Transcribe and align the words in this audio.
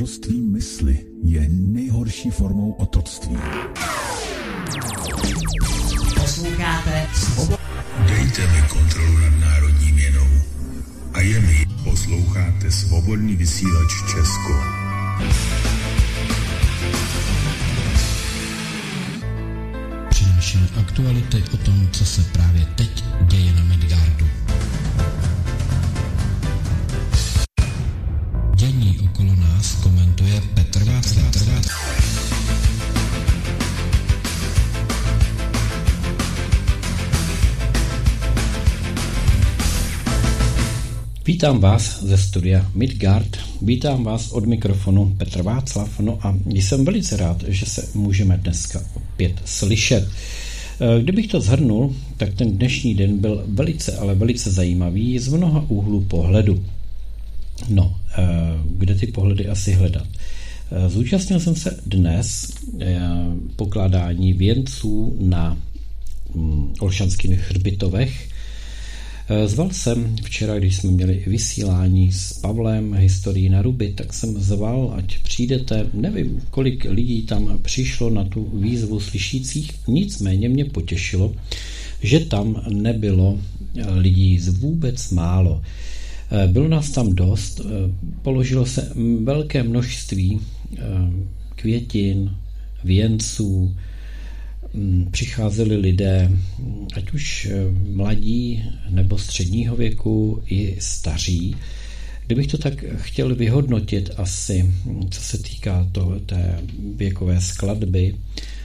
Otroctví 0.00 0.40
mysli 0.40 1.06
je 1.22 1.48
nejhorší 1.50 2.30
formou 2.30 2.70
otroctví. 2.70 3.36
Posloucháte 6.20 7.06
Svobodu. 7.14 7.62
Dejte 8.08 8.46
mi 8.46 8.62
kontrolu 8.68 9.18
nad 9.18 9.40
národní 9.40 9.92
měnou. 9.92 10.26
A 11.12 11.20
je 11.20 11.40
mi. 11.40 11.66
Posloucháte 11.84 12.70
Svobodný 12.70 13.36
vysílač 13.36 13.90
Česko. 14.10 14.52
Přinášíme 20.08 20.68
aktuality 20.80 21.44
o 21.54 21.56
tom, 21.56 21.88
co 21.92 22.04
se 22.04 22.22
právě 22.32 22.66
teď 22.76 23.04
děje 23.22 23.52
na 23.52 23.62
Midgardu. 23.62 23.79
Nás 29.60 29.74
komentuje 29.82 30.42
Petr 30.54 30.84
Václav. 30.84 31.36
Vítám 41.26 41.60
vás 41.60 42.02
ze 42.02 42.18
studia 42.18 42.70
Midgard, 42.74 43.36
vítám 43.62 44.04
vás 44.04 44.32
od 44.32 44.46
mikrofonu 44.46 45.14
Petr 45.18 45.42
Václav, 45.42 46.00
no 46.00 46.18
a 46.22 46.36
jsem 46.46 46.84
velice 46.84 47.16
rád, 47.16 47.44
že 47.48 47.66
se 47.66 47.88
můžeme 47.94 48.36
dneska 48.36 48.80
opět 48.94 49.42
slyšet. 49.44 50.08
Eh, 50.08 51.02
kdybych 51.02 51.26
to 51.26 51.40
zhrnul, 51.40 51.94
tak 52.16 52.34
ten 52.34 52.58
dnešní 52.58 52.94
den 52.94 53.18
byl 53.18 53.44
velice, 53.48 53.96
ale 53.96 54.14
velice 54.14 54.50
zajímavý 54.50 55.18
z 55.18 55.28
mnoha 55.28 55.64
úhlů 55.68 56.00
pohledu. 56.00 56.64
No, 57.68 57.96
eh, 58.18 58.24
kde 58.64 58.94
ty 58.94 59.06
pohledy 59.06 59.48
asi 59.48 59.72
hledat? 59.72 60.06
Eh, 60.70 60.88
zúčastnil 60.88 61.40
jsem 61.40 61.54
se 61.54 61.76
dnes 61.86 62.52
pokládání 63.56 64.32
věnců 64.32 65.16
na 65.20 65.58
mm, 66.34 66.74
Olšanských 66.80 67.30
hřbitovech. 67.30 68.28
Eh, 69.28 69.48
zval 69.48 69.70
jsem 69.70 70.16
včera, 70.22 70.58
když 70.58 70.76
jsme 70.76 70.90
měli 70.90 71.24
vysílání 71.26 72.12
s 72.12 72.32
Pavlem 72.32 72.94
historii 72.94 73.48
na 73.48 73.62
Ruby, 73.62 73.92
tak 73.92 74.12
jsem 74.12 74.40
zval, 74.40 74.92
ať 74.96 75.18
přijdete, 75.22 75.86
nevím, 75.92 76.42
kolik 76.50 76.84
lidí 76.84 77.22
tam 77.22 77.58
přišlo 77.62 78.10
na 78.10 78.24
tu 78.24 78.50
výzvu 78.54 79.00
slyšících, 79.00 79.72
nicméně 79.88 80.48
mě 80.48 80.64
potěšilo, 80.64 81.34
že 82.02 82.20
tam 82.20 82.62
nebylo 82.68 83.38
lidí 83.94 84.38
z 84.38 84.48
vůbec 84.48 85.10
málo. 85.10 85.62
Eh, 86.32 86.46
bylo 86.46 86.68
nás 86.68 86.90
tam 86.90 87.14
dost, 87.14 87.60
eh, 87.60 87.68
položilo 88.22 88.66
se 88.66 88.92
velké 89.22 89.62
množství 89.62 90.40
květin, 91.56 92.36
věnců, 92.84 93.76
mm, 94.74 95.08
přicházeli 95.10 95.76
lidé, 95.76 96.30
ať 96.94 97.12
už 97.12 97.48
mladí 97.94 98.64
nebo 98.90 99.18
středního 99.18 99.76
věku 99.76 100.42
i 100.46 100.76
staří. 100.80 101.56
Kdybych 102.26 102.46
to 102.46 102.58
tak 102.58 102.84
chtěl 102.96 103.34
vyhodnotit 103.34 104.10
asi, 104.16 104.70
co 105.10 105.20
se 105.20 105.38
týká 105.38 105.88
to, 105.92 106.20
té 106.26 106.60
věkové 106.96 107.40
skladby, 107.40 108.14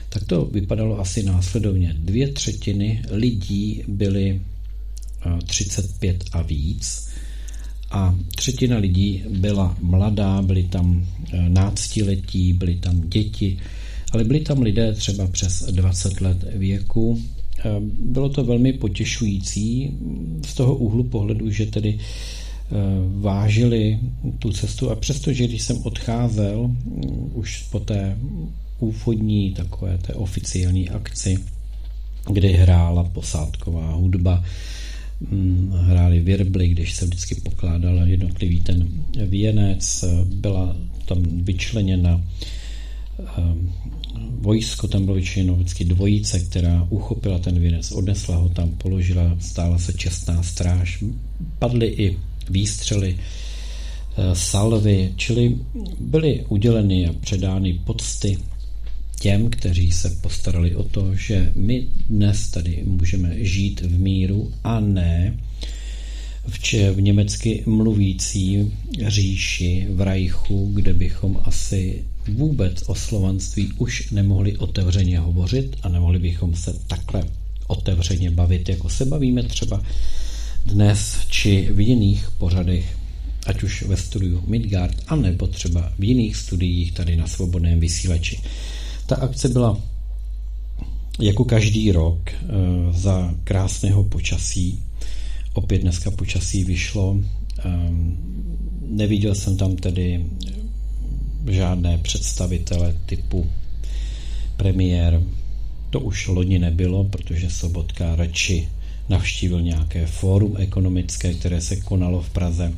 tak 0.08 0.24
to 0.24 0.44
vypadalo 0.44 1.00
asi 1.00 1.22
následovně. 1.22 1.94
Dvě 1.98 2.28
třetiny 2.28 3.02
lidí 3.10 3.82
byly 3.88 4.40
35 5.46 6.24
a 6.32 6.42
víc, 6.42 7.08
a 7.96 8.14
třetina 8.36 8.78
lidí 8.78 9.22
byla 9.28 9.76
mladá, 9.80 10.42
byli 10.42 10.62
tam 10.62 11.06
eh, 11.32 11.48
náctiletí, 11.48 12.52
byli 12.52 12.76
tam 12.76 13.00
děti, 13.08 13.58
ale 14.12 14.24
byli 14.24 14.40
tam 14.40 14.62
lidé 14.62 14.92
třeba 14.92 15.26
přes 15.26 15.62
20 15.62 16.20
let 16.20 16.44
věku. 16.54 17.22
Eh, 17.58 17.62
bylo 18.00 18.28
to 18.28 18.44
velmi 18.44 18.72
potěšující 18.72 19.92
z 20.46 20.54
toho 20.54 20.76
úhlu 20.76 21.04
pohledu, 21.04 21.50
že 21.50 21.66
tedy 21.66 21.98
eh, 21.98 22.74
vážili 23.20 23.98
tu 24.38 24.52
cestu 24.52 24.90
a 24.90 24.94
přestože 24.96 25.48
když 25.48 25.62
jsem 25.62 25.78
odcházel 25.82 26.68
mm, 26.68 27.30
už 27.34 27.62
po 27.70 27.80
té 27.80 28.18
úvodní 28.78 29.52
takové 29.52 29.98
té 29.98 30.14
oficiální 30.14 30.90
akci, 30.90 31.36
kdy 32.32 32.52
hrála 32.52 33.04
posádková 33.04 33.92
hudba, 33.92 34.44
hráli 35.72 36.20
virbly, 36.20 36.68
když 36.68 36.94
se 36.94 37.04
vždycky 37.04 37.34
pokládal 37.34 38.08
jednotlivý 38.08 38.60
ten 38.60 38.88
věnec, 39.26 40.04
byla 40.24 40.76
tam 41.04 41.22
vyčleněna 41.22 42.22
ehm, 43.38 43.72
vojsko, 44.40 44.88
tam 44.88 45.04
bylo 45.04 45.16
vyčleněno 45.16 45.54
vždycky 45.54 45.84
dvojice, 45.84 46.40
která 46.40 46.86
uchopila 46.90 47.38
ten 47.38 47.58
věnec, 47.58 47.92
odnesla 47.92 48.36
ho 48.36 48.48
tam, 48.48 48.70
položila, 48.70 49.36
stála 49.40 49.78
se 49.78 49.92
čestná 49.92 50.42
stráž, 50.42 51.04
padly 51.58 51.86
i 51.86 52.16
výstřely, 52.50 53.16
eh, 53.18 54.34
salvy, 54.34 55.12
čili 55.16 55.56
byly 56.00 56.44
uděleny 56.48 57.06
a 57.06 57.12
předány 57.12 57.80
pocty 57.84 58.38
těm, 59.20 59.50
kteří 59.50 59.92
se 59.92 60.10
postarali 60.10 60.76
o 60.76 60.82
to, 60.82 61.14
že 61.14 61.52
my 61.54 61.86
dnes 62.10 62.48
tady 62.48 62.82
můžeme 62.86 63.44
žít 63.44 63.80
v 63.80 63.98
míru 63.98 64.52
a 64.64 64.80
ne 64.80 65.36
v, 66.48 66.58
če, 66.58 66.92
v 66.92 67.00
německy 67.00 67.62
mluvící 67.66 68.72
říši 69.06 69.86
v 69.90 70.00
Rajchu, 70.00 70.70
kde 70.74 70.94
bychom 70.94 71.40
asi 71.44 72.04
vůbec 72.28 72.82
o 72.86 72.94
slovanství 72.94 73.72
už 73.78 74.10
nemohli 74.10 74.56
otevřeně 74.56 75.18
hovořit 75.18 75.76
a 75.82 75.88
nemohli 75.88 76.18
bychom 76.18 76.54
se 76.54 76.74
takhle 76.86 77.24
otevřeně 77.66 78.30
bavit, 78.30 78.68
jako 78.68 78.88
se 78.88 79.04
bavíme 79.04 79.42
třeba 79.42 79.82
dnes 80.66 81.16
či 81.28 81.68
v 81.72 81.80
jiných 81.80 82.30
pořadech, 82.38 82.98
ať 83.46 83.62
už 83.62 83.82
ve 83.82 83.96
studiu 83.96 84.44
Midgard, 84.46 85.02
anebo 85.06 85.46
třeba 85.46 85.92
v 85.98 86.04
jiných 86.04 86.36
studiích 86.36 86.92
tady 86.92 87.16
na 87.16 87.26
svobodném 87.26 87.80
vysílači. 87.80 88.40
Ta 89.06 89.16
akce 89.16 89.48
byla 89.48 89.80
jako 91.20 91.44
každý 91.44 91.92
rok 91.92 92.18
eh, 92.28 92.46
za 92.92 93.34
krásného 93.44 94.04
počasí. 94.04 94.82
Opět 95.52 95.78
dneska 95.78 96.10
počasí 96.10 96.64
vyšlo. 96.64 97.16
Ehm, 97.64 98.16
neviděl 98.88 99.34
jsem 99.34 99.56
tam 99.56 99.76
tedy 99.76 100.26
žádné 101.50 101.98
představitele 101.98 102.94
typu 103.06 103.46
premiér. 104.56 105.22
To 105.90 106.00
už 106.00 106.28
loni 106.28 106.58
nebylo, 106.58 107.04
protože 107.04 107.50
Sobotka 107.50 108.16
radši 108.16 108.68
navštívil 109.08 109.62
nějaké 109.62 110.06
fórum 110.06 110.56
ekonomické, 110.58 111.34
které 111.34 111.60
se 111.60 111.76
konalo 111.76 112.22
v 112.22 112.30
Praze. 112.30 112.72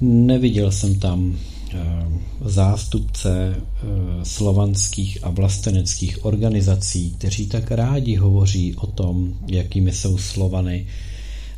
Neviděl 0.00 0.72
jsem 0.72 0.98
tam 0.98 1.38
zástupce 2.40 3.56
eh, 3.56 3.84
slovanských 4.22 5.18
a 5.24 5.30
vlasteneckých 5.30 6.24
organizací, 6.24 7.10
kteří 7.18 7.46
tak 7.46 7.70
rádi 7.70 8.14
hovoří 8.16 8.74
o 8.74 8.86
tom, 8.86 9.34
jakými 9.46 9.92
jsou 9.92 10.18
Slovany, 10.18 10.86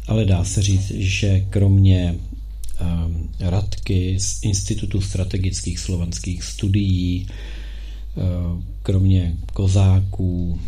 ale 0.07 0.25
dá 0.25 0.45
se 0.45 0.63
říct, 0.63 0.91
že 0.91 1.41
kromě 1.41 2.15
eh, 2.15 3.51
Radky 3.51 4.21
z 4.21 4.43
Institutu 4.43 5.01
strategických 5.01 5.79
slovanských 5.79 6.43
studií, 6.43 7.27
kromě 8.83 9.37
kozáků, 9.53 10.61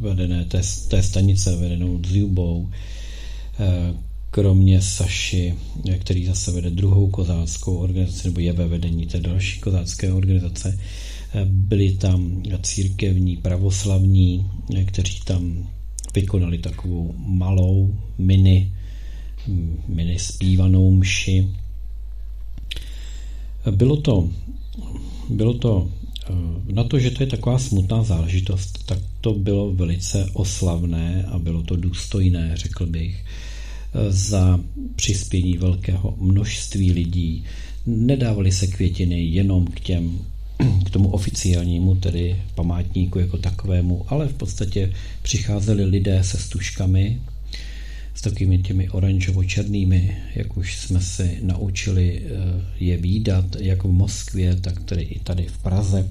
vedené 0.00 0.44
té, 0.44 0.60
té 0.88 1.02
stanice 1.02 1.56
vedenou 1.56 2.00
Zjubou, 2.06 2.68
kromě 4.36 4.82
Saši, 4.82 5.54
který 5.98 6.26
zase 6.26 6.50
vede 6.50 6.70
druhou 6.70 7.10
kozáckou 7.10 7.76
organizaci, 7.76 8.28
nebo 8.28 8.40
je 8.40 8.52
ve 8.52 8.68
vedení 8.68 9.06
té 9.06 9.20
další 9.20 9.60
kozácké 9.60 10.12
organizace, 10.12 10.78
byli 11.44 11.92
tam 11.92 12.42
církevní 12.62 13.36
pravoslavní, 13.36 14.46
kteří 14.84 15.20
tam 15.24 15.70
vykonali 16.14 16.58
takovou 16.58 17.14
malou 17.18 17.94
mini, 18.18 18.72
mini 19.88 20.18
zpívanou 20.18 20.90
mši. 20.90 21.48
Bylo 23.70 23.96
to, 23.96 24.28
bylo 25.28 25.54
to 25.54 25.90
na 26.72 26.84
to, 26.84 26.98
že 26.98 27.10
to 27.10 27.22
je 27.22 27.26
taková 27.26 27.58
smutná 27.58 28.02
záležitost, 28.02 28.84
tak 28.86 28.98
to 29.20 29.34
bylo 29.34 29.74
velice 29.74 30.30
oslavné 30.32 31.24
a 31.24 31.38
bylo 31.38 31.62
to 31.62 31.76
důstojné, 31.76 32.52
řekl 32.56 32.86
bych 32.86 33.24
za 34.08 34.60
přispění 34.96 35.58
velkého 35.58 36.14
množství 36.20 36.92
lidí. 36.92 37.44
Nedávali 37.86 38.52
se 38.52 38.66
květiny 38.66 39.24
jenom 39.24 39.66
k 39.66 39.80
těm 39.80 40.18
k 40.84 40.90
tomu 40.90 41.08
oficiálnímu, 41.08 41.94
tedy 41.94 42.42
památníku 42.54 43.18
jako 43.18 43.38
takovému, 43.38 44.04
ale 44.08 44.28
v 44.28 44.34
podstatě 44.34 44.92
přicházeli 45.22 45.84
lidé 45.84 46.24
se 46.24 46.38
stužkami 46.38 47.20
s 48.14 48.20
takovými 48.20 48.58
těmi 48.58 48.88
oranžovo-černými, 48.88 50.16
jak 50.34 50.56
už 50.56 50.76
jsme 50.76 51.00
se 51.00 51.30
naučili 51.42 52.22
eh, 52.24 52.30
je 52.80 52.96
výdat, 52.96 53.44
jak 53.58 53.84
v 53.84 53.92
Moskvě, 53.92 54.56
tak 54.56 54.84
tady 54.84 55.02
i 55.02 55.18
tady 55.18 55.46
v 55.46 55.58
Praze. 55.58 56.10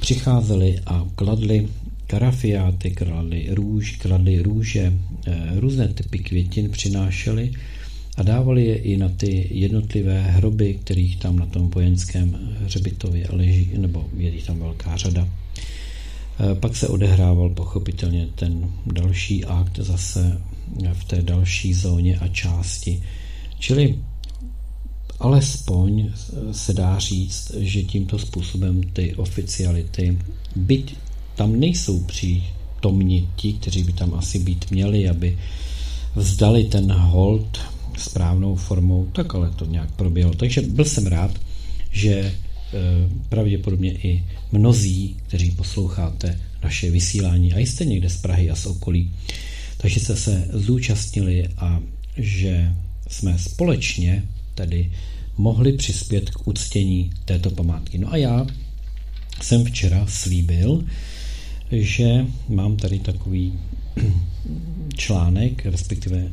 Přicházeli 0.00 0.78
a 0.86 1.06
kladli 1.14 1.68
karafiáty, 2.10 2.90
kladli, 2.90 3.46
růž, 3.50 3.96
kladli 3.96 4.42
růže, 4.42 4.92
eh, 5.26 5.60
různé 5.60 5.88
typy 5.88 6.18
květin 6.18 6.70
přinášeli 6.70 7.52
a 8.16 8.22
dávali 8.22 8.66
je 8.66 8.76
i 8.76 8.96
na 8.96 9.08
ty 9.08 9.48
jednotlivé 9.50 10.22
hroby, 10.22 10.78
kterých 10.82 11.16
tam 11.16 11.38
na 11.38 11.46
tom 11.46 11.70
vojenském 11.70 12.38
hřbitově 12.64 13.26
leží, 13.30 13.70
nebo 13.78 14.08
je 14.16 14.42
tam 14.42 14.58
velká 14.58 14.96
řada. 14.96 15.28
Eh, 15.28 16.54
pak 16.54 16.76
se 16.76 16.88
odehrával 16.88 17.50
pochopitelně 17.50 18.26
ten 18.34 18.70
další 18.86 19.44
akt 19.44 19.78
zase 19.78 20.42
v 20.92 21.04
té 21.04 21.22
další 21.22 21.74
zóně 21.74 22.18
a 22.18 22.28
části. 22.28 23.02
Čili 23.58 23.98
alespoň 25.18 26.10
se 26.52 26.72
dá 26.72 26.98
říct, 26.98 27.54
že 27.58 27.82
tímto 27.82 28.18
způsobem 28.18 28.82
ty 28.82 29.14
oficiality, 29.14 30.18
byť 30.56 30.94
tam 31.40 31.60
nejsou 31.60 32.00
přítomni 32.00 33.28
ti, 33.36 33.52
kteří 33.52 33.84
by 33.84 33.92
tam 33.92 34.14
asi 34.14 34.38
být 34.38 34.70
měli, 34.70 35.08
aby 35.08 35.38
vzdali 36.16 36.64
ten 36.64 36.92
hold 36.92 37.60
správnou 37.98 38.54
formou, 38.54 39.08
tak 39.12 39.34
ale 39.34 39.50
to 39.50 39.64
nějak 39.64 39.90
proběhlo. 39.90 40.34
Takže 40.34 40.62
byl 40.62 40.84
jsem 40.84 41.06
rád, 41.06 41.30
že 41.90 42.12
e, 42.12 42.34
pravděpodobně 43.28 43.92
i 43.92 44.24
mnozí, 44.52 45.16
kteří 45.26 45.50
posloucháte 45.50 46.40
naše 46.62 46.90
vysílání 46.90 47.52
a 47.52 47.58
jste 47.58 47.84
někde 47.84 48.10
z 48.10 48.16
Prahy 48.16 48.50
a 48.50 48.54
z 48.54 48.66
okolí, 48.66 49.10
takže 49.76 50.00
jste 50.00 50.16
se 50.16 50.48
zúčastnili 50.52 51.48
a 51.56 51.80
že 52.16 52.72
jsme 53.08 53.38
společně 53.38 54.24
tedy 54.54 54.92
mohli 55.36 55.72
přispět 55.72 56.30
k 56.30 56.48
uctění 56.48 57.10
této 57.24 57.50
památky. 57.50 57.98
No 57.98 58.12
a 58.12 58.16
já 58.16 58.46
jsem 59.42 59.64
včera 59.64 60.06
slíbil, 60.08 60.84
že 61.72 62.26
mám 62.48 62.76
tady 62.76 62.98
takový 62.98 63.52
článek, 64.96 65.66
respektive 65.66 66.28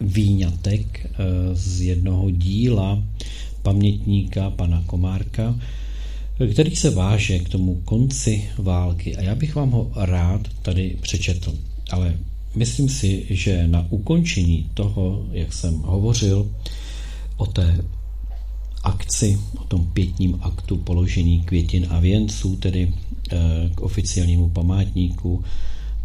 výňatek 0.00 1.06
eh, 1.06 1.16
z 1.52 1.80
jednoho 1.80 2.30
díla 2.30 3.02
pamětníka 3.62 4.50
pana 4.50 4.82
Komárka, 4.86 5.60
který 6.52 6.76
se 6.76 6.90
váže 6.90 7.38
k 7.38 7.48
tomu 7.48 7.80
konci 7.84 8.48
války 8.58 9.16
a 9.16 9.22
já 9.22 9.34
bych 9.34 9.54
vám 9.54 9.70
ho 9.70 9.90
rád 9.96 10.40
tady 10.62 10.96
přečetl. 11.00 11.54
Ale 11.90 12.16
myslím 12.54 12.88
si, 12.88 13.26
že 13.30 13.68
na 13.68 13.86
ukončení 13.90 14.70
toho, 14.74 15.26
jak 15.32 15.52
jsem 15.52 15.74
hovořil 15.74 16.50
o 17.36 17.46
té 17.46 17.84
akci, 18.82 19.38
o 19.58 19.64
tom 19.64 19.86
pětním 19.92 20.38
aktu 20.42 20.76
položení 20.76 21.40
květin 21.40 21.86
a 21.90 22.00
věnců, 22.00 22.56
tedy 22.56 22.92
k 23.74 23.80
oficiálnímu 23.80 24.48
památníku 24.48 25.44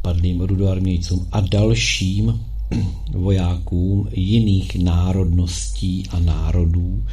padlým 0.02 0.42
rudoarmějcům 0.42 1.28
a 1.32 1.42
dalším 1.42 2.40
vojákům 3.12 4.10
jiných 4.12 4.76
národností 4.76 6.04
a 6.10 6.20
národů 6.20 7.04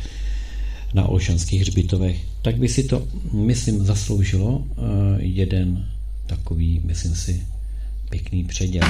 na 0.94 1.09
Olšanských 1.09 1.61
hřbitovech, 1.61 2.25
tak 2.43 2.56
by 2.56 2.69
si 2.69 2.85
to, 2.85 3.06
myslím, 3.32 3.85
zasloužilo 3.85 4.64
eh, 4.64 4.82
jeden 5.19 5.87
takový, 6.26 6.81
myslím 6.85 7.14
si, 7.14 7.47
pěkný 8.11 8.44
předěl. 8.44 8.85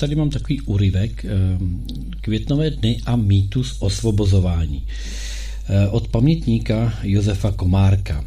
Tady 0.00 0.14
mám 0.14 0.30
takový 0.30 0.60
úryvek 0.60 1.24
ehm, 1.24 1.84
Květnové 2.20 2.70
dny 2.70 3.00
a 3.06 3.16
mýtus 3.16 3.76
osvobozování 3.78 4.82
eh, 5.68 5.88
od 5.88 6.08
pamětníka 6.08 6.94
Josefa 7.02 7.50
Komárka. 7.50 8.24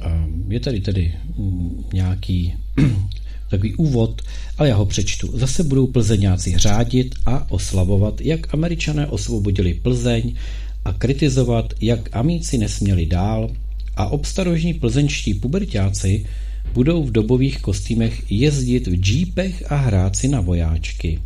Ehm, 0.00 0.44
je 0.52 0.60
tady 0.60 0.80
tedy 0.80 1.14
mm, 1.38 1.84
nějaký 1.92 2.54
takový 3.50 3.74
úvod, 3.74 4.22
ale 4.58 4.68
já 4.68 4.76
ho 4.76 4.86
přečtu. 4.86 5.38
Zase 5.38 5.62
budou 5.64 5.86
plzeňáci 5.86 6.58
řádit 6.58 7.14
a 7.26 7.50
oslavovat, 7.50 8.20
jak 8.20 8.54
američané 8.54 9.06
osvobodili 9.06 9.74
Plzeň 9.74 10.34
a 10.84 10.92
kritizovat, 10.92 11.74
jak 11.80 12.16
amíci 12.16 12.58
nesměli 12.58 13.06
dál 13.06 13.50
a 13.96 14.06
obstarožní 14.06 14.74
plzeňští 14.74 15.34
pubertáci 15.34 16.26
budou 16.78 17.02
v 17.02 17.10
dobových 17.10 17.58
kostýmech 17.58 18.30
jezdit 18.30 18.86
v 18.86 18.94
džípech 18.94 19.72
a 19.72 19.76
hrát 19.76 20.16
si 20.16 20.28
na 20.28 20.40
vojáčky. 20.40 21.18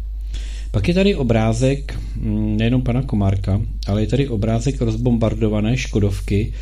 Pak 0.71 0.89
je 0.89 0.95
tady 0.95 1.15
obrázek 1.15 1.99
mm, 2.17 2.57
nejenom 2.57 2.83
pana 2.83 3.03
Komárka, 3.03 3.61
ale 3.87 4.01
je 4.01 4.07
tady 4.07 4.29
obrázek 4.29 4.81
rozbombardované 4.81 5.77
Škodovky 5.77 6.53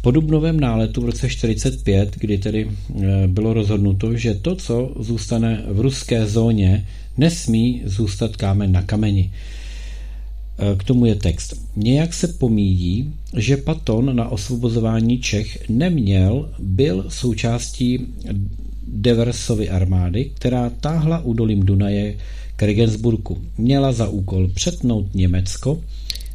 po 0.00 0.10
Dubnovém 0.10 0.60
náletu 0.60 1.00
v 1.00 1.04
roce 1.04 1.28
45, 1.28 2.16
kdy 2.20 2.38
tedy 2.38 2.68
e, 2.68 3.26
bylo 3.26 3.54
rozhodnuto, 3.54 4.16
že 4.16 4.34
to, 4.34 4.56
co 4.56 4.92
zůstane 5.00 5.64
v 5.68 5.80
ruské 5.80 6.26
zóně, 6.26 6.86
nesmí 7.16 7.82
zůstat 7.84 8.36
kámen 8.36 8.72
na 8.72 8.82
kameni. 8.82 9.32
E, 10.58 10.76
k 10.76 10.84
tomu 10.84 11.06
je 11.06 11.14
text. 11.14 11.54
Nějak 11.76 12.14
se 12.14 12.28
pomíjí, 12.28 13.12
že 13.36 13.56
Paton 13.56 14.16
na 14.16 14.28
osvobozování 14.28 15.18
Čech 15.18 15.68
neměl, 15.68 16.50
byl 16.58 17.04
součástí 17.08 18.06
Deversovy 18.86 19.68
armády, 19.68 20.30
která 20.34 20.70
táhla 20.70 21.24
údolím 21.24 21.60
Dunaje 21.60 22.16
k 22.56 22.62
Regensburgu. 22.62 23.38
Měla 23.58 23.92
za 23.92 24.08
úkol 24.08 24.48
přetnout 24.48 25.14
Německo 25.14 25.80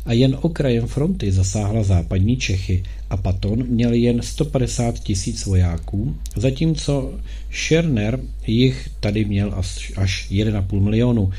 a 0.06 0.14
jen 0.14 0.38
okrajem 0.42 0.88
fronty 0.88 1.32
zasáhla 1.32 1.84
západní 1.84 2.38
Čechy 2.38 2.84
a 3.10 3.18
Paton 3.18 3.64
měl 3.68 3.94
jen 3.94 4.22
150 4.22 5.00
tisíc 5.00 5.46
vojáků, 5.46 6.16
zatímco 6.36 7.14
Scherner 7.52 8.20
jich 8.48 8.90
tady 9.00 9.26
měl 9.26 9.54
až, 9.56 9.94
až 9.96 10.32
1,5 10.32 10.80
milionu 10.82 11.32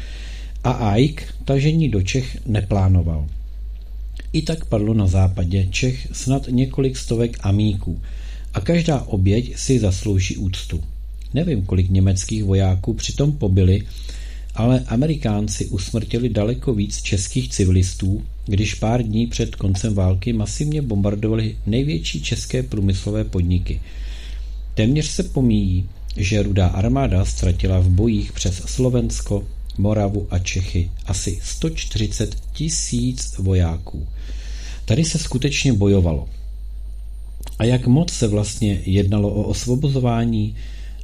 a 0.64 0.70
Aik 0.70 1.34
tažení 1.44 1.88
do 1.88 2.02
Čech 2.02 2.46
neplánoval. 2.46 3.26
I 4.32 4.42
tak 4.42 4.64
padlo 4.64 4.94
na 4.94 5.06
západě 5.06 5.66
Čech 5.70 6.08
snad 6.12 6.46
několik 6.50 6.96
stovek 6.96 7.38
amíků 7.40 8.00
a 8.54 8.60
každá 8.60 9.00
oběť 9.00 9.58
si 9.58 9.78
zaslouží 9.78 10.36
úctu. 10.36 10.82
Nevím, 11.34 11.62
kolik 11.62 11.90
německých 11.90 12.44
vojáků 12.44 12.94
přitom 12.94 13.32
pobyli, 13.32 13.82
ale 14.54 14.80
Amerikánci 14.86 15.66
usmrtili 15.66 16.28
daleko 16.28 16.74
víc 16.74 17.02
českých 17.02 17.48
civilistů, 17.48 18.22
když 18.46 18.74
pár 18.74 19.02
dní 19.02 19.26
před 19.26 19.56
koncem 19.56 19.94
války 19.94 20.32
masivně 20.32 20.82
bombardovali 20.82 21.56
největší 21.66 22.22
české 22.22 22.62
průmyslové 22.62 23.24
podniky. 23.24 23.80
Téměř 24.74 25.06
se 25.06 25.22
pomíjí, 25.22 25.88
že 26.16 26.42
rudá 26.42 26.66
armáda 26.66 27.24
ztratila 27.24 27.78
v 27.78 27.88
bojích 27.88 28.32
přes 28.32 28.54
Slovensko, 28.54 29.46
Moravu 29.80 30.26
a 30.30 30.38
Čechy 30.38 30.90
asi 31.06 31.38
140 31.42 32.36
tisíc 32.52 33.38
vojáků. 33.38 34.06
Tady 34.84 35.04
se 35.04 35.18
skutečně 35.18 35.72
bojovalo. 35.72 36.28
A 37.58 37.64
jak 37.64 37.86
moc 37.86 38.12
se 38.12 38.28
vlastně 38.28 38.80
jednalo 38.84 39.30
o 39.30 39.42
osvobozování, 39.42 40.56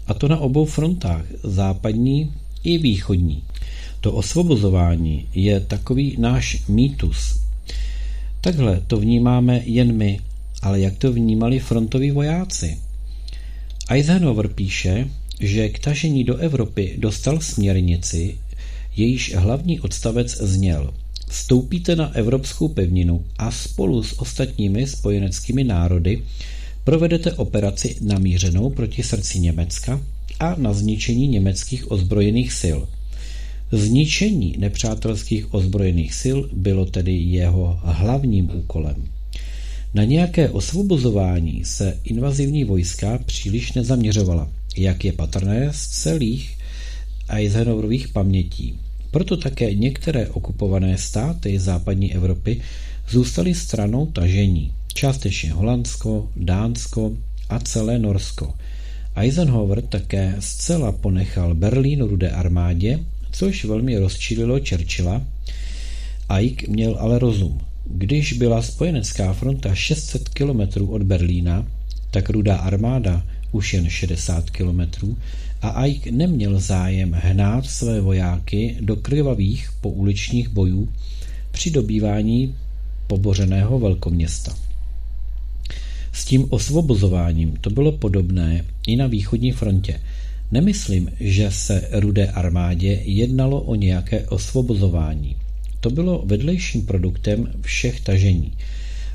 a 0.06 0.14
to 0.14 0.28
na 0.28 0.38
obou 0.38 0.64
frontách, 0.64 1.24
západní 1.42 2.32
i 2.64 2.78
východní. 2.78 3.42
To 4.00 4.12
osvobozování 4.12 5.28
je 5.34 5.60
takový 5.60 6.16
náš 6.18 6.62
mýtus. 6.68 7.40
Takhle 8.40 8.80
to 8.86 8.96
vnímáme 8.96 9.62
jen 9.64 9.92
my, 9.92 10.20
ale 10.62 10.80
jak 10.80 10.96
to 10.96 11.12
vnímali 11.12 11.58
frontoví 11.58 12.10
vojáci? 12.10 12.78
Eisenhower 13.88 14.48
píše, 14.48 15.08
že 15.40 15.68
k 15.68 15.78
tažení 15.78 16.24
do 16.24 16.36
Evropy 16.36 16.94
dostal 16.98 17.40
směrnici, 17.40 18.38
jejíž 18.96 19.34
hlavní 19.34 19.80
odstavec 19.80 20.36
zněl 20.36 20.92
Vstoupíte 21.28 21.96
na 21.96 22.14
evropskou 22.14 22.68
pevninu 22.68 23.24
a 23.38 23.50
spolu 23.50 24.02
s 24.02 24.20
ostatními 24.20 24.86
spojeneckými 24.86 25.64
národy 25.64 26.22
provedete 26.84 27.32
operaci 27.32 27.96
namířenou 28.00 28.70
proti 28.70 29.02
srdci 29.02 29.38
Německa 29.38 30.00
a 30.40 30.54
na 30.58 30.72
zničení 30.72 31.28
německých 31.28 31.90
ozbrojených 31.90 32.52
sil. 32.62 32.78
Zničení 33.72 34.54
nepřátelských 34.58 35.54
ozbrojených 35.54 36.14
sil 36.22 36.38
bylo 36.52 36.86
tedy 36.86 37.12
jeho 37.12 37.80
hlavním 37.82 38.50
úkolem. 38.54 39.04
Na 39.94 40.04
nějaké 40.04 40.50
osvobozování 40.50 41.64
se 41.64 41.98
invazivní 42.04 42.64
vojska 42.64 43.18
příliš 43.26 43.72
nezaměřovala, 43.72 44.50
jak 44.76 45.04
je 45.04 45.12
patrné 45.12 45.72
z 45.72 45.88
celých 45.88 46.58
Eisenhowerových 47.28 48.08
pamětí. 48.08 48.78
Proto 49.10 49.36
také 49.36 49.74
některé 49.74 50.28
okupované 50.28 50.98
státy 50.98 51.58
západní 51.58 52.14
Evropy 52.14 52.60
zůstaly 53.08 53.54
stranou 53.54 54.06
tažení, 54.06 54.72
částečně 54.94 55.52
Holandsko, 55.52 56.30
Dánsko 56.36 57.16
a 57.48 57.58
celé 57.58 57.98
Norsko– 57.98 58.54
Eisenhower 59.16 59.82
také 59.82 60.36
zcela 60.38 60.92
ponechal 60.92 61.54
Berlín 61.54 62.00
rudé 62.00 62.30
armádě, 62.30 63.00
což 63.32 63.64
velmi 63.64 63.98
rozčílilo 63.98 64.58
Churchilla. 64.68 65.22
Ike 66.40 66.66
měl 66.70 66.96
ale 67.00 67.18
rozum. 67.18 67.60
Když 67.84 68.32
byla 68.32 68.62
spojenecká 68.62 69.32
fronta 69.32 69.74
600 69.74 70.28
km 70.28 70.60
od 70.88 71.02
Berlína, 71.02 71.66
tak 72.10 72.30
rudá 72.30 72.56
armáda 72.56 73.26
už 73.56 73.74
jen 73.74 73.88
60 73.88 74.50
km 74.50 74.80
a 75.62 75.86
Ike 75.86 76.12
neměl 76.12 76.60
zájem 76.60 77.12
hnát 77.12 77.66
své 77.66 78.00
vojáky 78.00 78.76
do 78.80 78.96
krvavých 78.96 79.70
pouličních 79.80 80.48
bojů 80.48 80.88
při 81.50 81.70
dobývání 81.70 82.54
pobořeného 83.06 83.78
velkoměsta. 83.78 84.56
S 86.12 86.24
tím 86.24 86.46
osvobozováním 86.50 87.56
to 87.60 87.70
bylo 87.70 87.92
podobné 87.92 88.64
i 88.86 88.96
na 88.96 89.06
východní 89.06 89.52
frontě. 89.52 90.00
Nemyslím, 90.52 91.10
že 91.20 91.50
se 91.50 91.88
rudé 91.92 92.26
armádě 92.26 93.00
jednalo 93.04 93.60
o 93.60 93.74
nějaké 93.74 94.26
osvobozování. 94.26 95.36
To 95.80 95.90
bylo 95.90 96.22
vedlejším 96.26 96.86
produktem 96.86 97.52
všech 97.60 98.00
tažení. 98.00 98.52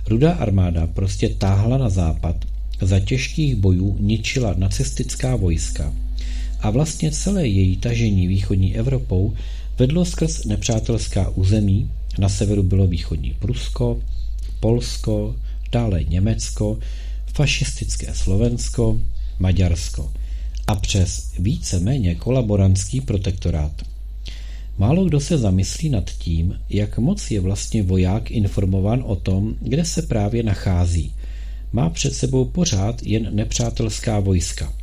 Rudá 0.07 0.33
armáda 0.33 0.87
prostě 0.87 1.29
táhla 1.29 1.77
na 1.77 1.89
západ, 1.89 2.35
za 2.81 2.99
těžkých 2.99 3.55
bojů 3.55 3.97
ničila 3.99 4.53
nacistická 4.57 5.35
vojska 5.35 5.93
a 6.59 6.69
vlastně 6.69 7.11
celé 7.11 7.47
její 7.47 7.77
tažení 7.77 8.27
východní 8.27 8.75
Evropou 8.75 9.33
vedlo 9.79 10.05
skrz 10.05 10.45
nepřátelská 10.45 11.29
území, 11.29 11.91
na 12.19 12.29
severu 12.29 12.63
bylo 12.63 12.87
východní 12.87 13.33
Prusko, 13.39 14.01
Polsko, 14.59 15.35
dále 15.71 16.03
Německo, 16.03 16.79
fašistické 17.33 18.13
Slovensko, 18.13 18.99
Maďarsko 19.39 20.13
a 20.67 20.75
přes 20.75 21.31
více-méně 21.39 22.15
kolaborantský 22.15 23.01
protektorát. 23.01 23.71
Málo 24.77 25.05
kdo 25.05 25.19
se 25.19 25.37
zamyslí 25.37 25.89
nad 25.89 26.09
tím, 26.09 26.59
jak 26.69 26.97
moc 26.97 27.31
je 27.31 27.39
vlastně 27.39 27.83
voják 27.83 28.31
informován 28.31 29.03
o 29.05 29.15
tom, 29.15 29.55
kde 29.61 29.85
se 29.85 30.01
právě 30.01 30.43
nachází. 30.43 31.13
Má 31.73 31.89
před 31.89 32.13
sebou 32.13 32.45
pořád 32.45 33.03
jen 33.03 33.35
nepřátelská 33.35 34.19
vojska 34.19 34.73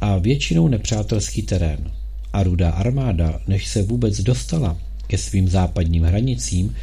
a 0.00 0.18
většinou 0.18 0.68
nepřátelský 0.68 1.42
terén. 1.42 1.90
A 2.32 2.42
rudá 2.42 2.70
armáda, 2.70 3.40
než 3.48 3.66
se 3.66 3.82
vůbec 3.82 4.20
dostala 4.20 4.78
ke 5.06 5.18
svým 5.18 5.48
západním 5.48 6.02
hranicím, 6.02 6.74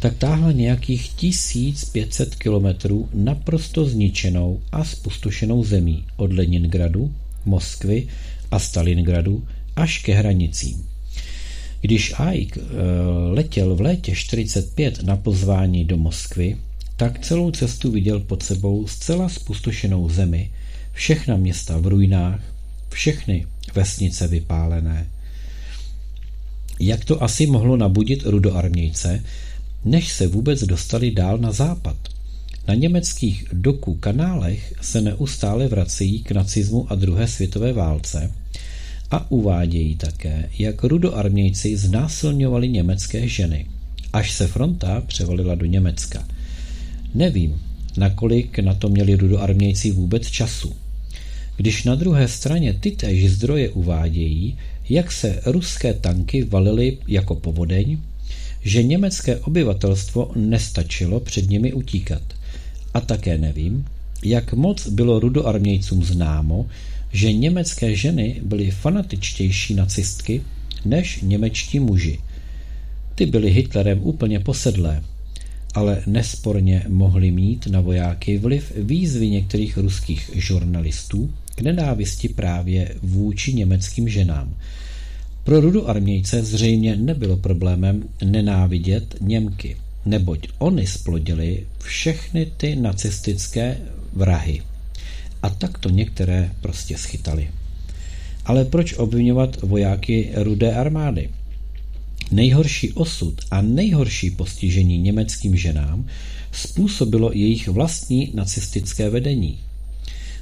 tak 0.00 0.16
táhla 0.16 0.52
nějakých 0.52 1.08
1500 1.08 2.34
kilometrů 2.34 3.08
naprosto 3.14 3.84
zničenou 3.84 4.60
a 4.72 4.84
spustošenou 4.84 5.64
zemí 5.64 6.04
od 6.16 6.32
Leningradu, 6.32 7.14
Moskvy 7.44 8.08
a 8.50 8.58
Stalingradu 8.58 9.44
až 9.76 9.98
ke 9.98 10.14
hranicím. 10.14 10.86
Když 11.80 12.14
Ike 12.32 12.60
eh, 12.60 12.64
letěl 13.30 13.74
v 13.74 13.80
létě 13.80 14.14
45 14.14 15.02
na 15.02 15.16
pozvání 15.16 15.84
do 15.84 15.96
Moskvy, 15.96 16.56
tak 17.02 17.18
celou 17.18 17.50
cestu 17.50 17.90
viděl 17.90 18.20
pod 18.20 18.42
sebou 18.42 18.86
zcela 18.86 19.28
spustošenou 19.28 20.08
zemi, 20.08 20.50
všechna 20.92 21.36
města 21.36 21.78
v 21.78 21.86
ruinách, 21.86 22.40
všechny 22.88 23.46
vesnice 23.74 24.28
vypálené. 24.28 25.06
Jak 26.80 27.04
to 27.04 27.22
asi 27.22 27.46
mohlo 27.46 27.76
nabudit 27.76 28.22
rudoarmějce, 28.22 29.24
než 29.84 30.12
se 30.12 30.26
vůbec 30.26 30.64
dostali 30.64 31.10
dál 31.10 31.38
na 31.38 31.52
západ. 31.52 31.96
Na 32.68 32.74
německých 32.74 33.44
doku 33.52 33.94
kanálech 33.94 34.74
se 34.80 35.00
neustále 35.00 35.68
vracejí 35.68 36.22
k 36.22 36.32
nacismu 36.32 36.86
a 36.92 36.94
druhé 36.94 37.28
světové 37.28 37.72
válce 37.72 38.32
a 39.10 39.30
uvádějí 39.30 39.96
také, 39.96 40.50
jak 40.58 40.84
rudoarmějci 40.84 41.76
znásilňovali 41.76 42.68
německé 42.68 43.28
ženy, 43.28 43.66
až 44.12 44.32
se 44.32 44.46
fronta 44.46 45.00
převalila 45.06 45.54
do 45.54 45.66
Německa. 45.66 46.31
Nevím, 47.14 47.60
nakolik 47.96 48.58
na 48.58 48.74
to 48.74 48.88
měli 48.88 49.14
rudoarmějci 49.14 49.90
vůbec 49.90 50.30
času. 50.30 50.72
když 51.56 51.84
na 51.84 51.94
druhé 51.94 52.28
straně 52.28 52.72
tytéž 52.72 53.30
zdroje 53.30 53.70
uvádějí, 53.70 54.58
jak 54.88 55.12
se 55.12 55.40
ruské 55.46 55.94
tanky 55.94 56.44
valily 56.44 56.98
jako 57.08 57.34
povodeň, 57.34 57.98
že 58.62 58.82
německé 58.82 59.36
obyvatelstvo 59.36 60.32
nestačilo 60.36 61.20
před 61.20 61.50
nimi 61.50 61.72
utíkat. 61.72 62.22
A 62.94 63.00
také 63.00 63.38
nevím, 63.38 63.84
jak 64.24 64.52
moc 64.52 64.88
bylo 64.88 65.20
rudoarmějcům 65.20 66.04
známo, 66.04 66.66
že 67.12 67.32
německé 67.32 67.96
ženy 67.96 68.40
byly 68.44 68.70
fanatičtější 68.70 69.74
nacistky 69.74 70.42
než 70.84 71.20
němečtí 71.22 71.80
muži. 71.80 72.18
Ty 73.14 73.26
byly 73.26 73.50
Hitlerem 73.50 73.98
úplně 74.02 74.40
posedlé, 74.40 75.02
ale 75.74 76.02
nesporně 76.06 76.84
mohly 76.88 77.30
mít 77.30 77.66
na 77.66 77.80
vojáky 77.80 78.38
vliv 78.38 78.72
výzvy 78.76 79.30
některých 79.30 79.76
ruských 79.76 80.30
žurnalistů 80.34 81.30
k 81.54 81.60
nenávisti 81.60 82.28
právě 82.28 82.94
vůči 83.02 83.52
německým 83.52 84.08
ženám. 84.08 84.54
Pro 85.44 85.60
rudoarmějce 85.60 86.42
zřejmě 86.42 86.96
nebylo 86.96 87.36
problémem 87.36 88.04
nenávidět 88.24 89.16
Němky, 89.20 89.76
neboť 90.06 90.48
oni 90.58 90.86
splodili 90.86 91.66
všechny 91.78 92.46
ty 92.56 92.76
nacistické 92.76 93.76
vrahy. 94.12 94.62
A 95.42 95.50
tak 95.50 95.78
to 95.78 95.90
některé 95.90 96.50
prostě 96.60 96.98
schytali. 96.98 97.50
Ale 98.44 98.64
proč 98.64 98.94
obvinovat 98.94 99.62
vojáky 99.62 100.30
rudé 100.34 100.74
armády? 100.74 101.30
Nejhorší 102.32 102.92
osud 102.92 103.40
a 103.50 103.62
nejhorší 103.62 104.30
postižení 104.30 104.98
německým 104.98 105.56
ženám 105.56 106.06
způsobilo 106.52 107.30
jejich 107.32 107.68
vlastní 107.68 108.30
nacistické 108.34 109.10
vedení. 109.10 109.58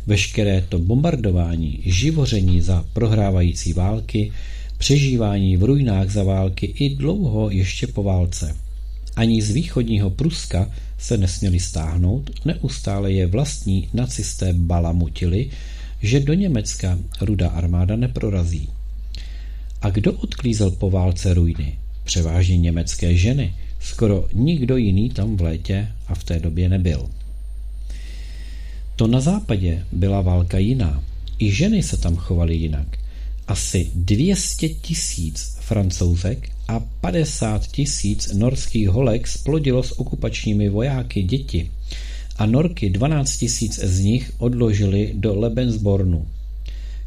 Veškeré 0.07 0.65
to 0.69 0.79
bombardování, 0.79 1.79
živoření 1.85 2.61
za 2.61 2.85
prohrávající 2.93 3.73
války, 3.73 4.33
přežívání 4.79 5.57
v 5.57 5.65
ruinách 5.65 6.11
za 6.11 6.23
války 6.23 6.67
i 6.67 6.97
dlouho 6.97 7.51
ještě 7.51 7.87
po 7.87 8.03
válce. 8.03 8.57
Ani 9.17 9.43
z 9.43 9.51
východního 9.51 10.11
Pruska 10.11 10.71
se 10.99 11.19
nesměli 11.19 11.61
stáhnout, 11.61 12.31
neustále 12.45 13.13
je 13.13 13.27
vlastní 13.27 13.89
nacisté 13.95 14.53
balamutili, 14.53 15.51
že 16.03 16.21
do 16.21 16.35
Německa 16.35 16.99
rudá 17.21 17.49
armáda 17.49 17.97
neprorazí. 17.97 18.69
A 19.83 19.91
kdo 19.91 20.13
odklízel 20.13 20.71
po 20.71 20.91
válce 20.91 21.35
ruiny? 21.35 21.79
Převážně 22.05 22.59
německé 22.59 23.17
ženy. 23.17 23.55
Skoro 23.81 24.29
nikdo 24.33 24.77
jiný 24.77 25.11
tam 25.11 25.37
v 25.37 25.41
létě 25.41 25.89
a 26.07 26.15
v 26.15 26.25
té 26.25 26.41
době 26.41 26.69
nebyl. 26.69 27.11
To 28.97 29.07
na 29.07 29.21
západě 29.21 29.87
byla 29.93 30.21
válka 30.21 30.59
jiná. 30.59 31.05
I 31.39 31.53
ženy 31.53 31.83
se 31.83 31.97
tam 31.97 32.17
chovaly 32.17 32.57
jinak. 32.57 32.99
Asi 33.49 33.91
200 33.95 34.69
tisíc 34.69 35.57
francouzek 35.61 36.51
a 36.69 36.81
50 36.81 37.67
tisíc 37.67 38.33
norských 38.33 38.89
holek 38.89 39.29
splodilo 39.29 39.83
s 39.83 40.01
okupačními 40.01 40.69
vojáky 40.69 41.23
děti 41.23 41.71
a 42.37 42.47
norky 42.47 42.91
12 42.91 43.37
tisíc 43.37 43.79
z 43.79 44.01
nich 44.01 44.33
odložili 44.39 45.13
do 45.15 45.41
Lebensbornu. 45.41 46.27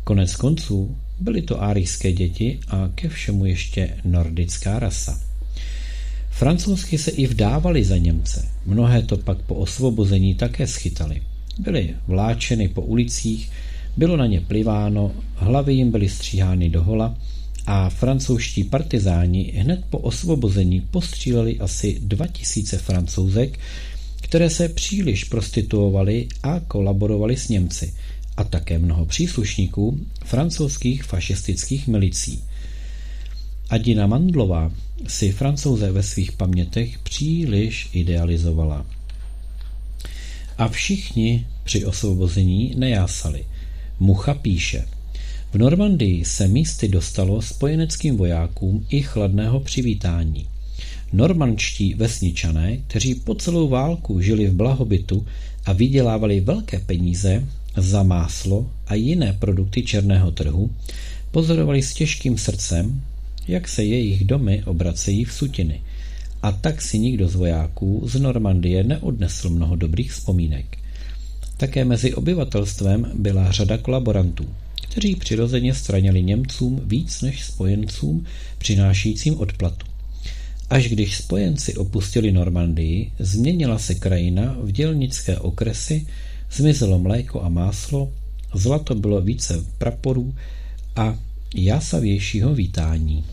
Konec 0.04 0.36
konců 0.36 0.96
byly 1.24 1.42
to 1.42 1.64
árijské 1.64 2.12
děti 2.12 2.60
a 2.68 2.90
ke 2.96 3.10
všemu 3.10 3.46
ještě 3.46 3.98
nordická 4.06 4.80
rasa. 4.80 5.20
Francouzsky 6.30 6.98
se 6.98 7.12
i 7.12 7.28
vdávali 7.28 7.84
za 7.84 7.98
Němce. 7.98 8.50
Mnohé 8.66 9.02
to 9.02 9.18
pak 9.18 9.38
po 9.42 9.56
osvobození 9.56 10.36
také 10.36 10.68
schytali. 10.68 11.22
Byly 11.60 11.96
vláčeny 12.08 12.68
po 12.68 12.82
ulicích, 12.82 13.52
bylo 13.98 14.18
na 14.18 14.26
ně 14.26 14.42
pliváno, 14.42 15.12
hlavy 15.36 15.74
jim 15.74 15.92
byly 15.92 16.10
stříhány 16.10 16.70
do 16.70 16.84
hola 16.84 17.18
a 17.66 17.90
francouzští 17.90 18.64
partizáni 18.64 19.54
hned 19.56 19.86
po 19.90 19.98
osvobození 19.98 20.82
postříleli 20.82 21.60
asi 21.60 22.00
2000 22.00 22.78
francouzek, 22.78 23.60
které 24.22 24.50
se 24.50 24.70
příliš 24.70 25.24
prostituovaly 25.24 26.28
a 26.44 26.60
kolaborovali 26.60 27.38
s 27.38 27.50
Němci 27.50 27.94
a 28.38 28.44
také 28.44 28.80
mnoho 28.80 29.06
příslušníků 29.06 30.00
francouzských 30.26 31.04
fašistických 31.04 31.88
milicí. 31.88 32.44
Adina 33.70 34.08
Mandlová 34.08 34.72
si 35.08 35.32
francouze 35.32 35.92
ve 35.92 36.04
svých 36.04 36.32
pamětech 36.32 37.00
příliš 37.00 37.90
idealizovala. 37.94 38.86
A 40.58 40.68
všichni 40.68 41.46
při 41.64 41.86
osvobození 41.86 42.74
nejásali. 42.78 43.46
Mucha 44.00 44.34
píše. 44.34 44.86
V 45.54 45.58
Normandii 45.58 46.26
se 46.26 46.48
místy 46.48 46.88
dostalo 46.88 47.42
spojeneckým 47.42 48.18
vojákům 48.18 48.86
i 48.90 49.02
chladného 49.02 49.60
přivítání. 49.60 50.48
Normančtí 51.14 51.94
vesničané, 51.94 52.78
kteří 52.88 53.16
po 53.16 53.36
celou 53.36 53.68
válku 53.68 54.22
žili 54.22 54.48
v 54.48 54.54
blahobytu 54.54 55.26
a 55.66 55.74
vydělávali 55.74 56.40
velké 56.40 56.80
peníze 56.80 57.48
za 57.78 58.04
máslo 58.04 58.72
a 58.88 58.96
jiné 58.96 59.38
produkty 59.40 59.84
černého 59.84 60.32
trhu, 60.32 60.72
pozorovali 61.32 61.82
s 61.82 61.94
těžkým 61.94 62.38
srdcem, 62.38 63.02
jak 63.48 63.68
se 63.68 63.84
jejich 63.84 64.26
domy 64.26 64.64
obracejí 64.66 65.26
v 65.26 65.34
sutiny. 65.34 65.82
A 66.42 66.52
tak 66.52 66.82
si 66.82 67.00
nikdo 67.00 67.30
z 67.30 67.36
vojáků 67.36 68.04
z 68.06 68.20
Normandie 68.20 68.84
neodnesl 68.84 69.50
mnoho 69.50 69.76
dobrých 69.76 70.12
vzpomínek. 70.12 70.78
Také 71.58 71.86
mezi 71.86 72.14
obyvatelstvem 72.14 73.12
byla 73.16 73.52
řada 73.52 73.78
kolaborantů, 73.78 74.46
kteří 74.90 75.16
přirozeně 75.16 75.74
stranili 75.74 76.24
Němcům 76.24 76.82
víc 76.86 77.22
než 77.22 77.44
spojencům 77.44 78.26
přinášícím 78.58 79.38
odplatu. 79.38 79.86
Až 80.70 80.90
když 80.90 81.18
spojenci 81.18 81.76
opustili 81.76 82.32
Normandii, 82.32 83.12
změnila 83.20 83.80
se 83.80 83.96
krajina 83.96 84.58
v 84.62 84.72
dělnické 84.72 85.38
okresy, 85.40 86.08
zmizelo 86.54 87.00
mléko 87.00 87.42
a 87.42 87.50
máslo, 87.50 88.12
zlato 88.54 88.96
bylo 88.96 89.22
více 89.22 89.66
praporů 89.78 90.36
a 90.96 91.18
jásavějšího 91.56 92.56
vítání. 92.56 93.26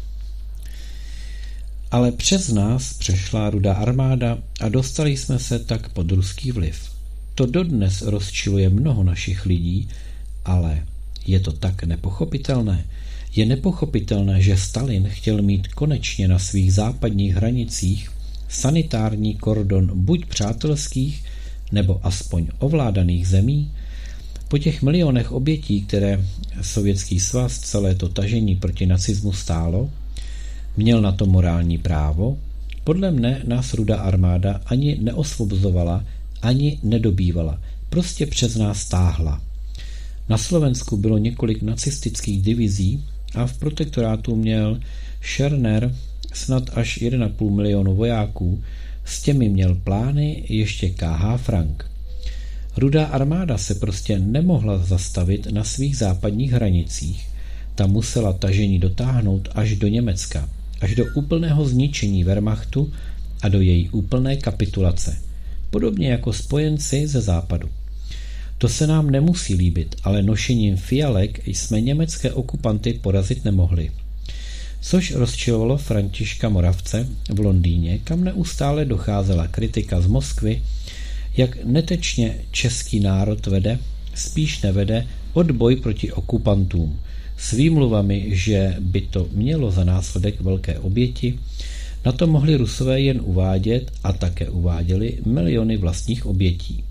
Ale 1.90 2.12
přes 2.12 2.48
nás 2.48 2.92
přešla 2.92 3.50
rudá 3.50 3.74
armáda 3.74 4.38
a 4.60 4.68
dostali 4.68 5.16
jsme 5.16 5.38
se 5.38 5.58
tak 5.58 5.88
pod 5.88 6.12
ruský 6.12 6.52
vliv. 6.52 6.90
To 7.34 7.46
dodnes 7.46 8.02
rozčiluje 8.02 8.68
mnoho 8.68 9.02
našich 9.02 9.46
lidí, 9.46 9.88
ale 10.44 10.86
je 11.26 11.40
to 11.40 11.52
tak 11.52 11.84
nepochopitelné. 11.84 12.84
Je 13.36 13.46
nepochopitelné, 13.46 14.42
že 14.42 14.56
Stalin 14.56 15.08
chtěl 15.08 15.42
mít 15.42 15.68
konečně 15.68 16.28
na 16.28 16.38
svých 16.38 16.72
západních 16.72 17.34
hranicích 17.34 18.10
sanitární 18.48 19.34
kordon 19.34 19.90
buď 19.94 20.26
přátelských, 20.26 21.24
nebo 21.72 22.00
aspoň 22.02 22.46
ovládaných 22.58 23.28
zemí, 23.28 23.70
po 24.48 24.58
těch 24.58 24.82
milionech 24.82 25.32
obětí, 25.32 25.82
které 25.82 26.24
Sovětský 26.62 27.20
svaz 27.20 27.58
celé 27.58 27.94
to 27.94 28.08
tažení 28.08 28.56
proti 28.56 28.86
nacismu 28.86 29.32
stálo, 29.32 29.90
měl 30.76 31.00
na 31.00 31.12
to 31.12 31.26
morální 31.26 31.78
právo, 31.78 32.38
podle 32.84 33.10
mne 33.10 33.42
nás 33.46 33.74
rudá 33.74 33.96
armáda 33.96 34.60
ani 34.66 34.98
neosvobozovala, 35.00 36.04
ani 36.42 36.78
nedobývala, 36.82 37.60
prostě 37.88 38.26
přes 38.26 38.56
nás 38.56 38.80
stáhla. 38.80 39.42
Na 40.28 40.38
Slovensku 40.38 40.96
bylo 40.96 41.18
několik 41.18 41.62
nacistických 41.62 42.42
divizí 42.42 43.04
a 43.34 43.46
v 43.46 43.58
protektorátu 43.58 44.36
měl 44.36 44.80
Scherner 45.22 45.94
snad 46.32 46.70
až 46.74 46.98
1,5 47.02 47.50
milionu 47.50 47.94
vojáků, 47.94 48.62
s 49.04 49.22
těmi 49.22 49.48
měl 49.48 49.74
plány 49.74 50.44
ještě 50.48 50.90
KH 50.90 51.36
Frank. 51.36 51.90
Rudá 52.76 53.06
armáda 53.06 53.58
se 53.58 53.74
prostě 53.74 54.18
nemohla 54.18 54.78
zastavit 54.78 55.46
na 55.46 55.64
svých 55.64 55.96
západních 55.96 56.52
hranicích. 56.52 57.26
Ta 57.74 57.86
musela 57.86 58.32
tažení 58.32 58.78
dotáhnout 58.78 59.48
až 59.54 59.76
do 59.76 59.88
Německa, 59.88 60.48
až 60.80 60.94
do 60.94 61.04
úplného 61.14 61.68
zničení 61.68 62.24
Wehrmachtu 62.24 62.92
a 63.42 63.48
do 63.48 63.60
její 63.60 63.88
úplné 63.88 64.36
kapitulace. 64.36 65.18
Podobně 65.70 66.10
jako 66.10 66.32
spojenci 66.32 67.06
ze 67.06 67.20
západu. 67.20 67.68
To 68.58 68.68
se 68.68 68.86
nám 68.86 69.10
nemusí 69.10 69.54
líbit, 69.54 69.96
ale 70.02 70.22
nošením 70.22 70.76
fialek 70.76 71.48
jsme 71.48 71.80
německé 71.80 72.32
okupanty 72.32 72.92
porazit 72.92 73.44
nemohli. 73.44 73.90
Což 74.80 75.10
rozčilovalo 75.10 75.76
Františka 75.76 76.48
Moravce 76.48 77.08
v 77.28 77.40
Londýně, 77.40 77.98
kam 77.98 78.24
neustále 78.24 78.84
docházela 78.84 79.46
kritika 79.46 80.00
z 80.00 80.06
Moskvy, 80.06 80.62
jak 81.36 81.64
netečně 81.64 82.40
český 82.50 83.00
národ 83.00 83.46
vede, 83.46 83.78
spíš 84.14 84.62
nevede 84.62 85.06
odboj 85.32 85.76
proti 85.76 86.12
okupantům, 86.12 87.00
s 87.38 87.52
výmluvami, 87.52 88.28
že 88.30 88.76
by 88.80 89.00
to 89.00 89.28
mělo 89.32 89.70
za 89.70 89.84
následek 89.84 90.40
velké 90.40 90.78
oběti, 90.78 91.38
na 92.04 92.12
to 92.12 92.26
mohli 92.26 92.56
Rusové 92.56 93.00
jen 93.00 93.20
uvádět 93.24 93.92
a 94.04 94.12
také 94.12 94.50
uváděli 94.50 95.18
miliony 95.26 95.76
vlastních 95.76 96.26
obětí. 96.26 96.84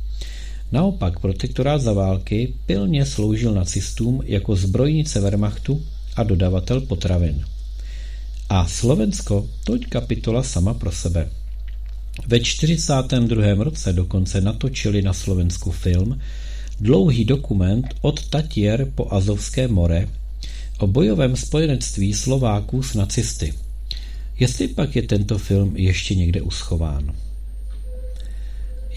Naopak 0.72 1.20
protektorát 1.20 1.82
za 1.82 1.94
války 1.94 2.54
pilně 2.66 3.06
sloužil 3.06 3.54
nacistům 3.54 4.22
jako 4.26 4.56
zbrojnice 4.56 5.22
Wehrmachtu 5.22 5.82
a 6.16 6.24
dodavatel 6.24 6.82
potravin. 6.82 7.46
A 8.50 8.66
Slovensko, 8.66 9.46
toť 9.62 9.94
kapitola 9.94 10.42
sama 10.42 10.74
pro 10.74 10.90
sebe. 10.90 11.30
Ve 12.26 12.40
42. 12.42 13.54
roce 13.62 13.94
dokonce 13.94 14.42
natočili 14.42 15.06
na 15.06 15.14
Slovensku 15.14 15.72
film, 15.72 16.18
dlouhý 16.82 17.26
dokument 17.26 17.86
od 18.02 18.26
Tatier 18.26 18.90
po 18.96 19.14
Azovské 19.14 19.68
more 19.68 20.10
o 20.80 20.88
bojovém 20.88 21.36
spojenectví 21.36 22.14
Slováků 22.14 22.84
s 22.84 22.94
nacisty. 22.94 23.54
Jestli 24.40 24.68
pak 24.68 24.96
je 24.96 25.02
tento 25.02 25.38
film 25.38 25.78
ještě 25.78 26.16
někde 26.16 26.42
uschován. 26.42 27.16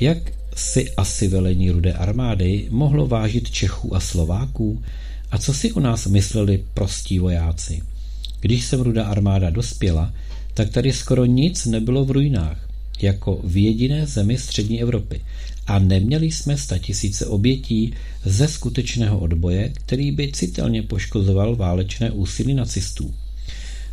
Jak 0.01 0.19
si 0.57 0.91
asi 0.97 1.29
velení 1.29 1.71
rudé 1.71 1.93
armády 1.93 2.67
mohlo 2.71 3.07
vážit 3.07 3.51
Čechů 3.51 3.97
a 3.97 4.01
Slováků 4.01 4.83
a 5.31 5.39
co 5.39 5.55
si 5.55 5.73
o 5.73 5.81
nás 5.81 6.07
mysleli 6.07 6.65
prostí 6.75 7.19
vojáci. 7.19 7.92
Když 8.43 8.65
sem 8.65 8.81
rudá 8.81 9.05
armáda 9.05 9.51
dospěla, 9.51 10.15
tak 10.55 10.71
tady 10.71 10.93
skoro 10.93 11.25
nic 11.25 11.67
nebylo 11.67 12.05
v 12.05 12.11
ruinách, 12.11 12.69
jako 13.03 13.41
v 13.45 13.57
jediné 13.57 14.07
zemi 14.07 14.39
střední 14.39 14.83
Evropy 14.83 15.21
a 15.67 15.79
neměli 15.79 16.27
jsme 16.27 16.57
tisíce 16.79 17.27
obětí 17.27 17.95
ze 18.25 18.49
skutečného 18.49 19.19
odboje, 19.19 19.73
který 19.75 20.13
by 20.13 20.33
citelně 20.33 20.83
poškozoval 20.83 21.57
válečné 21.57 22.11
úsilí 22.11 22.55
nacistů. 22.55 23.15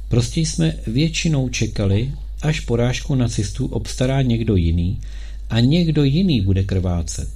Prostě 0.08 0.42
jsme 0.42 0.76
většinou 0.88 1.50
čekali, 1.50 2.12
až 2.42 2.60
porážku 2.60 3.16
nacistů 3.16 3.66
obstará 3.66 4.22
někdo 4.22 4.56
jiný 4.56 5.00
a 5.50 5.60
někdo 5.60 6.04
jiný 6.04 6.42
bude 6.42 6.64
krvácet. 6.64 7.30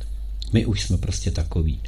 My 0.53 0.65
už 0.65 0.81
jsme 0.81 0.97
prostě 0.97 1.31
takoví. 1.31 1.79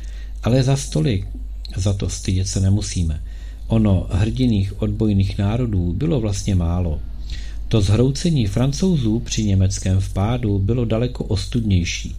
Ale 0.43 0.63
za 0.63 0.77
stolik 0.77 1.27
za 1.75 1.93
to 1.93 2.09
stydět 2.09 2.47
se 2.47 2.59
nemusíme. 2.59 3.23
Ono 3.67 4.07
hrdiných 4.11 4.81
odbojných 4.81 5.37
národů 5.37 5.93
bylo 5.93 6.19
vlastně 6.19 6.55
málo. 6.55 6.99
To 7.67 7.81
zhroucení 7.81 8.47
francouzů 8.47 9.19
při 9.19 9.43
německém 9.43 9.99
vpádu 9.99 10.59
bylo 10.59 10.85
daleko 10.85 11.23
ostudnější 11.23 12.15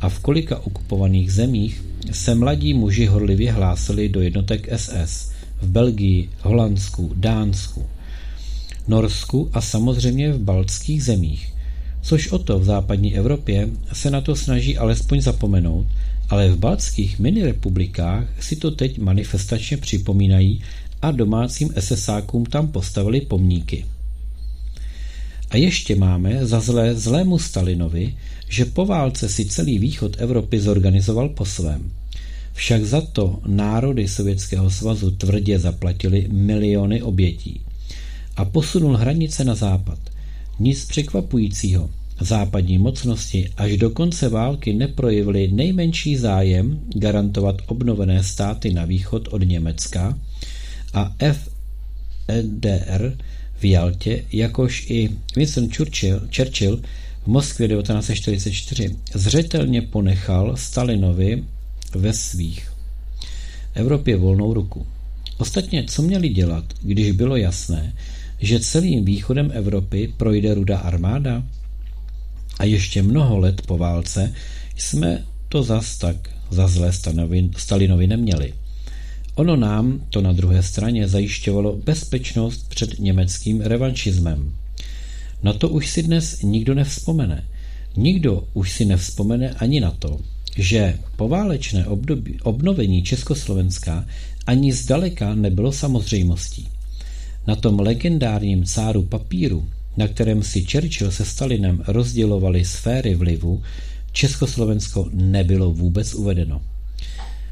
a 0.00 0.08
v 0.08 0.18
kolika 0.18 0.58
okupovaných 0.58 1.32
zemích 1.32 1.84
se 2.12 2.34
mladí 2.34 2.74
muži 2.74 3.06
horlivě 3.06 3.52
hlásili 3.52 4.08
do 4.08 4.20
jednotek 4.20 4.68
SS 4.76 5.30
v 5.60 5.68
Belgii, 5.68 6.28
Holandsku, 6.40 7.12
Dánsku, 7.16 7.86
Norsku 8.88 9.50
a 9.52 9.60
samozřejmě 9.60 10.32
v 10.32 10.38
baltských 10.38 11.04
zemích. 11.04 11.52
Což 12.02 12.28
o 12.28 12.38
to 12.38 12.58
v 12.58 12.64
západní 12.64 13.16
Evropě 13.16 13.68
se 13.92 14.10
na 14.10 14.20
to 14.20 14.36
snaží 14.36 14.78
alespoň 14.78 15.20
zapomenout, 15.20 15.86
ale 16.28 16.48
v 16.48 16.58
baltských 16.58 17.18
minirepublikách 17.18 18.26
si 18.40 18.56
to 18.56 18.70
teď 18.70 18.98
manifestačně 18.98 19.76
připomínají 19.76 20.60
a 21.02 21.10
domácím 21.10 21.70
SSákům 21.80 22.46
tam 22.46 22.68
postavili 22.68 23.20
pomníky. 23.20 23.84
A 25.50 25.56
ještě 25.56 25.96
máme 25.96 26.46
za 26.46 26.60
zlé 26.60 26.94
zlému 26.94 27.38
Stalinovi, 27.38 28.14
že 28.48 28.64
po 28.64 28.86
válce 28.86 29.28
si 29.28 29.44
celý 29.44 29.78
východ 29.78 30.16
Evropy 30.18 30.60
zorganizoval 30.60 31.28
po 31.28 31.44
svém. 31.44 31.90
Však 32.52 32.84
za 32.84 33.00
to 33.00 33.40
národy 33.46 34.08
Sovětského 34.08 34.70
svazu 34.70 35.10
tvrdě 35.10 35.58
zaplatili 35.58 36.28
miliony 36.30 37.02
obětí. 37.02 37.60
A 38.36 38.44
posunul 38.44 38.96
hranice 38.96 39.44
na 39.44 39.54
západ. 39.54 39.98
Nic 40.58 40.84
překvapujícího. 40.84 41.90
Západní 42.20 42.78
mocnosti 42.78 43.48
až 43.56 43.76
do 43.76 43.90
konce 43.90 44.28
války 44.28 44.72
neprojevily 44.72 45.48
nejmenší 45.52 46.16
zájem 46.16 46.80
garantovat 46.94 47.56
obnovené 47.66 48.24
státy 48.24 48.72
na 48.74 48.84
východ 48.84 49.28
od 49.30 49.42
Německa 49.42 50.18
a 50.94 51.14
FDR 51.32 53.16
v 53.58 53.64
Jaltě, 53.64 54.24
jakož 54.32 54.86
i 54.90 55.10
Winston 55.36 55.68
Churchill, 55.76 56.20
Churchill 56.36 56.82
v 57.22 57.26
Moskvě 57.26 57.68
1944 57.68 58.96
zřetelně 59.14 59.82
ponechal 59.82 60.56
Stalinovi 60.56 61.44
ve 61.94 62.12
svých 62.12 62.72
Evropě 63.74 64.16
volnou 64.16 64.54
ruku. 64.54 64.86
Ostatně, 65.38 65.84
co 65.84 66.02
měli 66.02 66.28
dělat, 66.28 66.64
když 66.82 67.10
bylo 67.12 67.36
jasné, 67.36 67.92
že 68.40 68.60
celým 68.60 69.04
východem 69.04 69.50
Evropy 69.54 70.14
projde 70.16 70.54
ruda 70.54 70.78
armáda? 70.78 71.42
A 72.58 72.64
ještě 72.64 73.02
mnoho 73.02 73.38
let 73.38 73.62
po 73.66 73.78
válce 73.78 74.34
jsme 74.76 75.24
to 75.48 75.62
zas 75.62 75.98
tak 75.98 76.16
za 76.50 76.68
zlé 76.68 76.92
Stalinovi 77.56 78.06
neměli. 78.06 78.54
Ono 79.40 79.56
nám 79.56 80.00
to 80.10 80.20
na 80.20 80.32
druhé 80.32 80.62
straně 80.62 81.08
zajišťovalo 81.08 81.76
bezpečnost 81.76 82.68
před 82.68 82.98
německým 82.98 83.60
revanšismem. 83.60 84.52
Na 85.42 85.52
to 85.52 85.68
už 85.68 85.90
si 85.90 86.02
dnes 86.02 86.42
nikdo 86.42 86.74
nevzpomene. 86.74 87.44
Nikdo 87.96 88.44
už 88.54 88.72
si 88.72 88.84
nevzpomene 88.84 89.50
ani 89.50 89.80
na 89.80 89.90
to, 89.90 90.20
že 90.56 90.98
poválečné 91.16 91.86
období, 91.86 92.40
obnovení 92.42 93.02
Československa 93.02 94.06
ani 94.46 94.72
zdaleka 94.72 95.34
nebylo 95.34 95.72
samozřejmostí. 95.72 96.68
Na 97.46 97.56
tom 97.56 97.80
legendárním 97.80 98.64
cáru 98.64 99.02
papíru, 99.02 99.68
na 99.96 100.08
kterém 100.08 100.42
si 100.42 100.64
Churchill 100.64 101.10
se 101.10 101.24
Stalinem 101.24 101.82
rozdělovali 101.86 102.64
sféry 102.64 103.14
vlivu, 103.14 103.62
Československo 104.12 105.08
nebylo 105.12 105.70
vůbec 105.70 106.14
uvedeno. 106.14 106.60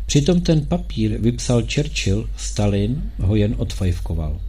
Přitom 0.08 0.40
ten 0.40 0.66
papír 0.66 1.20
vypsal 1.20 1.62
Churchill, 1.74 2.28
Stalin 2.36 3.12
ho 3.18 3.36
jen 3.36 3.54
odfajfkoval. 3.58 4.40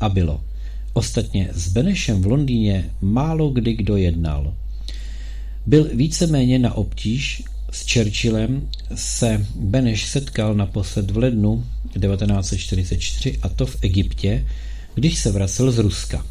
A 0.00 0.08
bylo. 0.08 0.44
Ostatně 0.92 1.48
s 1.52 1.68
Benešem 1.68 2.22
v 2.22 2.26
Londýně 2.26 2.90
málo 3.00 3.50
kdy 3.50 3.74
kdo 3.74 3.96
jednal. 3.96 4.54
Byl 5.66 5.88
víceméně 5.94 6.58
na 6.58 6.74
obtíž, 6.74 7.42
s 7.70 7.92
Churchillem 7.92 8.68
se 8.94 9.46
Beneš 9.56 10.06
setkal 10.06 10.54
naposled 10.54 11.10
v 11.10 11.16
lednu 11.16 11.64
1944 12.00 13.38
a 13.42 13.48
to 13.48 13.66
v 13.66 13.76
Egyptě, 13.82 14.46
když 14.94 15.18
se 15.18 15.32
vracel 15.32 15.72
z 15.72 15.78
Ruska. 15.78 16.26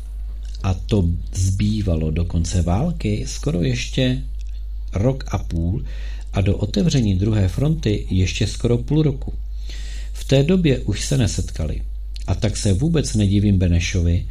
A 0.63 0.74
to 0.74 1.10
zbývalo 1.34 2.12
do 2.12 2.26
konce 2.26 2.62
války 2.62 3.24
skoro 3.28 3.62
ještě 3.62 4.24
rok 4.93 5.24
a 5.28 5.38
půl 5.38 5.84
a 6.34 6.41
do 6.41 6.58
otevření 6.58 7.15
druhé 7.15 7.48
fronty 7.48 8.06
ještě 8.10 8.48
skoro 8.48 8.78
půl 8.78 9.02
roku. 9.02 9.34
V 10.13 10.24
té 10.24 10.43
době 10.43 10.80
už 10.80 11.06
se 11.06 11.17
nesetkali. 11.17 11.82
A 12.28 12.36
tak 12.36 12.58
se 12.58 12.74
vůbec 12.74 13.15
nedivím 13.15 13.58
Benešovi, 13.58 14.26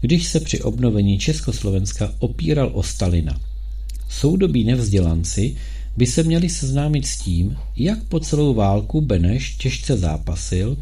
když 0.00 0.26
se 0.26 0.40
při 0.40 0.60
obnovení 0.60 1.18
Československa 1.18 2.14
opíral 2.18 2.70
o 2.74 2.82
Stalina. 2.82 3.40
Soudobí 4.08 4.64
nevzdělanci 4.64 5.56
by 5.96 6.06
se 6.06 6.22
měli 6.22 6.48
seznámit 6.48 7.06
s 7.06 7.16
tím, 7.16 7.56
jak 7.76 8.02
po 8.02 8.20
celou 8.20 8.54
válku 8.54 9.00
Beneš 9.00 9.54
těžce 9.54 9.96
zápasil 9.96 10.76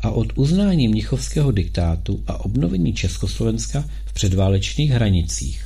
a 0.00 0.10
od 0.10 0.26
uznání 0.34 0.88
mnichovského 0.88 1.52
diktátu 1.52 2.22
a 2.26 2.44
obnovení 2.44 2.92
Československa 2.92 3.84
v 4.06 4.12
předválečných 4.12 4.90
hranicích. 4.90 5.65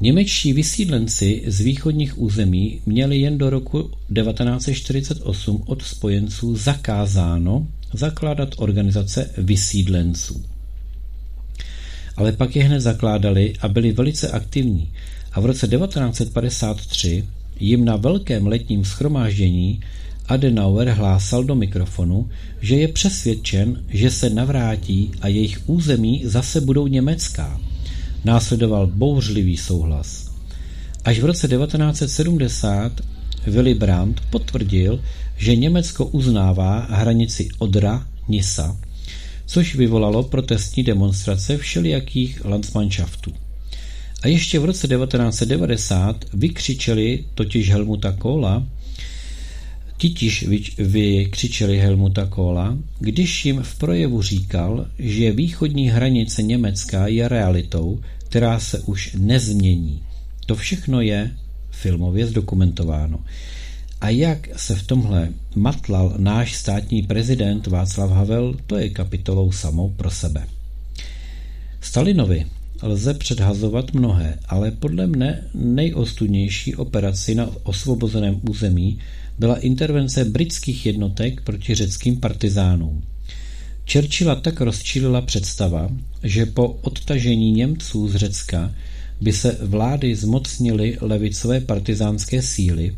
Němečtí 0.00 0.52
vysídlenci 0.52 1.42
z 1.46 1.60
východních 1.60 2.18
území 2.18 2.80
měli 2.86 3.18
jen 3.18 3.38
do 3.38 3.50
roku 3.50 3.82
1948 3.82 5.62
od 5.66 5.82
spojenců 5.82 6.56
zakázáno 6.56 7.66
zakládat 7.92 8.48
organizace 8.56 9.30
vysídlenců. 9.38 10.44
Ale 12.16 12.32
pak 12.32 12.56
je 12.56 12.64
hned 12.64 12.80
zakládali 12.80 13.52
a 13.60 13.68
byli 13.68 13.92
velice 13.92 14.30
aktivní 14.30 14.92
a 15.32 15.40
v 15.40 15.46
roce 15.46 15.68
1953 15.68 17.24
jim 17.60 17.84
na 17.84 17.96
velkém 17.96 18.46
letním 18.46 18.84
schromáždění 18.84 19.80
Adenauer 20.26 20.88
hlásal 20.88 21.44
do 21.44 21.54
mikrofonu, 21.54 22.28
že 22.60 22.76
je 22.76 22.88
přesvědčen, 22.88 23.84
že 23.88 24.10
se 24.10 24.30
navrátí 24.30 25.10
a 25.20 25.28
jejich 25.28 25.68
území 25.68 26.22
zase 26.24 26.60
budou 26.60 26.86
německá. 26.86 27.60
Následoval 28.24 28.86
bouřlivý 28.86 29.56
souhlas. 29.56 30.30
Až 31.04 31.18
v 31.18 31.24
roce 31.24 31.48
1970 31.48 32.92
Willy 33.46 33.74
Brandt 33.74 34.20
potvrdil, 34.30 35.00
že 35.36 35.56
Německo 35.56 36.06
uznává 36.06 36.86
hranici 36.90 37.48
Odra-Nisa, 37.58 38.76
což 39.46 39.74
vyvolalo 39.74 40.22
protestní 40.22 40.82
demonstrace 40.82 41.58
všelijakých 41.58 42.44
Landsmannschaftů. 42.44 43.32
A 44.22 44.28
ještě 44.28 44.58
v 44.58 44.64
roce 44.64 44.88
1990 44.88 46.24
vykřičeli 46.32 47.24
totiž 47.34 47.70
Helmuta 47.70 48.12
Kohla, 48.12 48.66
Titiž 49.96 50.44
vykřičeli 50.78 51.78
Helmuta 51.78 52.26
Kohla, 52.26 52.78
když 52.98 53.44
jim 53.44 53.62
v 53.62 53.78
projevu 53.78 54.22
říkal, 54.22 54.86
že 54.98 55.32
východní 55.32 55.88
hranice 55.88 56.42
Německa 56.42 57.06
je 57.06 57.28
realitou, 57.28 58.00
která 58.34 58.60
se 58.60 58.80
už 58.80 59.16
nezmění. 59.18 60.02
To 60.46 60.54
všechno 60.56 61.00
je 61.00 61.30
filmově 61.70 62.26
zdokumentováno. 62.26 63.18
A 64.00 64.08
jak 64.08 64.48
se 64.56 64.74
v 64.74 64.86
tomhle 64.86 65.28
matlal 65.56 66.14
náš 66.18 66.54
státní 66.54 67.02
prezident 67.02 67.66
Václav 67.66 68.10
Havel, 68.10 68.56
to 68.66 68.76
je 68.76 68.90
kapitolou 68.90 69.52
samou 69.52 69.90
pro 69.90 70.10
sebe. 70.10 70.46
Stalinovi 71.80 72.46
lze 72.82 73.14
předhazovat 73.14 73.92
mnohé, 73.92 74.38
ale 74.48 74.70
podle 74.70 75.06
mne 75.06 75.42
nejostudnější 75.54 76.76
operaci 76.76 77.34
na 77.34 77.50
osvobozeném 77.62 78.40
území 78.50 78.98
byla 79.38 79.58
intervence 79.58 80.24
britských 80.24 80.86
jednotek 80.86 81.40
proti 81.40 81.74
řeckým 81.74 82.20
partizánům. 82.20 83.02
Churchilla 83.92 84.34
tak 84.34 84.60
rozčílila 84.60 85.20
představa, 85.20 85.90
že 86.22 86.46
po 86.46 86.68
odtažení 86.68 87.52
Němců 87.52 88.08
z 88.08 88.16
Řecka 88.16 88.74
by 89.20 89.32
se 89.32 89.58
vlády 89.62 90.16
zmocnily 90.16 90.98
levicové 91.00 91.60
partizánské 91.60 92.42
síly, 92.42 92.96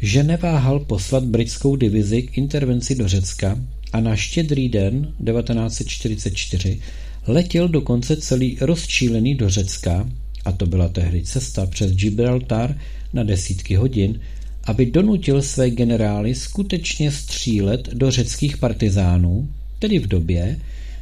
že 0.00 0.22
neváhal 0.22 0.80
poslat 0.80 1.24
britskou 1.24 1.76
divizi 1.76 2.22
k 2.22 2.38
intervenci 2.38 2.94
do 2.94 3.08
Řecka 3.08 3.58
a 3.92 4.00
na 4.00 4.16
štědrý 4.16 4.68
den 4.68 5.14
1944 5.24 6.80
letěl 7.26 7.68
dokonce 7.68 8.16
celý 8.16 8.58
rozčílený 8.60 9.34
do 9.34 9.50
Řecka, 9.50 10.08
a 10.44 10.52
to 10.52 10.66
byla 10.66 10.88
tehdy 10.88 11.22
cesta 11.22 11.66
přes 11.66 11.92
Gibraltar 11.92 12.78
na 13.12 13.22
desítky 13.22 13.74
hodin, 13.74 14.20
aby 14.64 14.86
donutil 14.86 15.42
své 15.42 15.70
generály 15.70 16.34
skutečně 16.34 17.12
střílet 17.12 17.88
do 17.92 18.10
řeckých 18.10 18.56
partizánů, 18.56 19.48
tedy 19.78 19.98
v 19.98 20.06
době, 20.06 20.58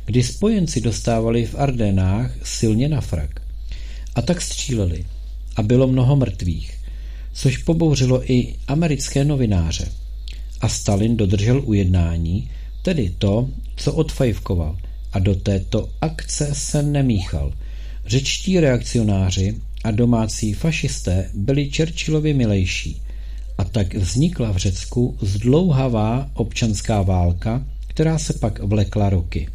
kdy 0.07 0.23
spojenci 0.23 0.81
dostávali 0.81 1.47
v 1.47 1.55
Ardenách 1.55 2.31
silně 2.43 2.89
na 2.89 3.01
frak. 3.01 3.41
A 4.15 4.23
tak 4.23 4.43
stříleli. 4.43 5.05
A 5.57 5.63
bylo 5.63 5.87
mnoho 5.87 6.17
mrtvých, 6.17 6.79
což 7.33 7.57
pobouřilo 7.57 8.33
i 8.33 8.55
americké 8.69 9.25
novináře. 9.25 9.89
A 10.61 10.69
Stalin 10.69 11.17
dodržel 11.17 11.63
ujednání, 11.65 12.51
tedy 12.83 13.15
to, 13.19 13.49
co 13.77 13.93
odfajfkoval, 13.93 14.79
a 15.13 15.19
do 15.19 15.35
této 15.35 15.89
akce 16.01 16.51
se 16.53 16.83
nemíchal. 16.83 17.53
Řečtí 18.07 18.61
reakcionáři 18.61 19.57
a 19.85 19.91
domácí 19.91 20.53
fašisté 20.53 21.31
byli 21.35 21.71
Churchillovi 21.71 22.35
milejší. 22.35 23.03
A 23.59 23.65
tak 23.65 23.95
vznikla 23.95 24.53
v 24.53 24.57
Řecku 24.57 25.17
zdlouhavá 25.21 26.31
občanská 26.35 27.03
válka, 27.03 27.65
která 27.97 28.19
se 28.19 28.33
pak 28.33 28.63
vlekla 28.63 29.11
roky. 29.11 29.49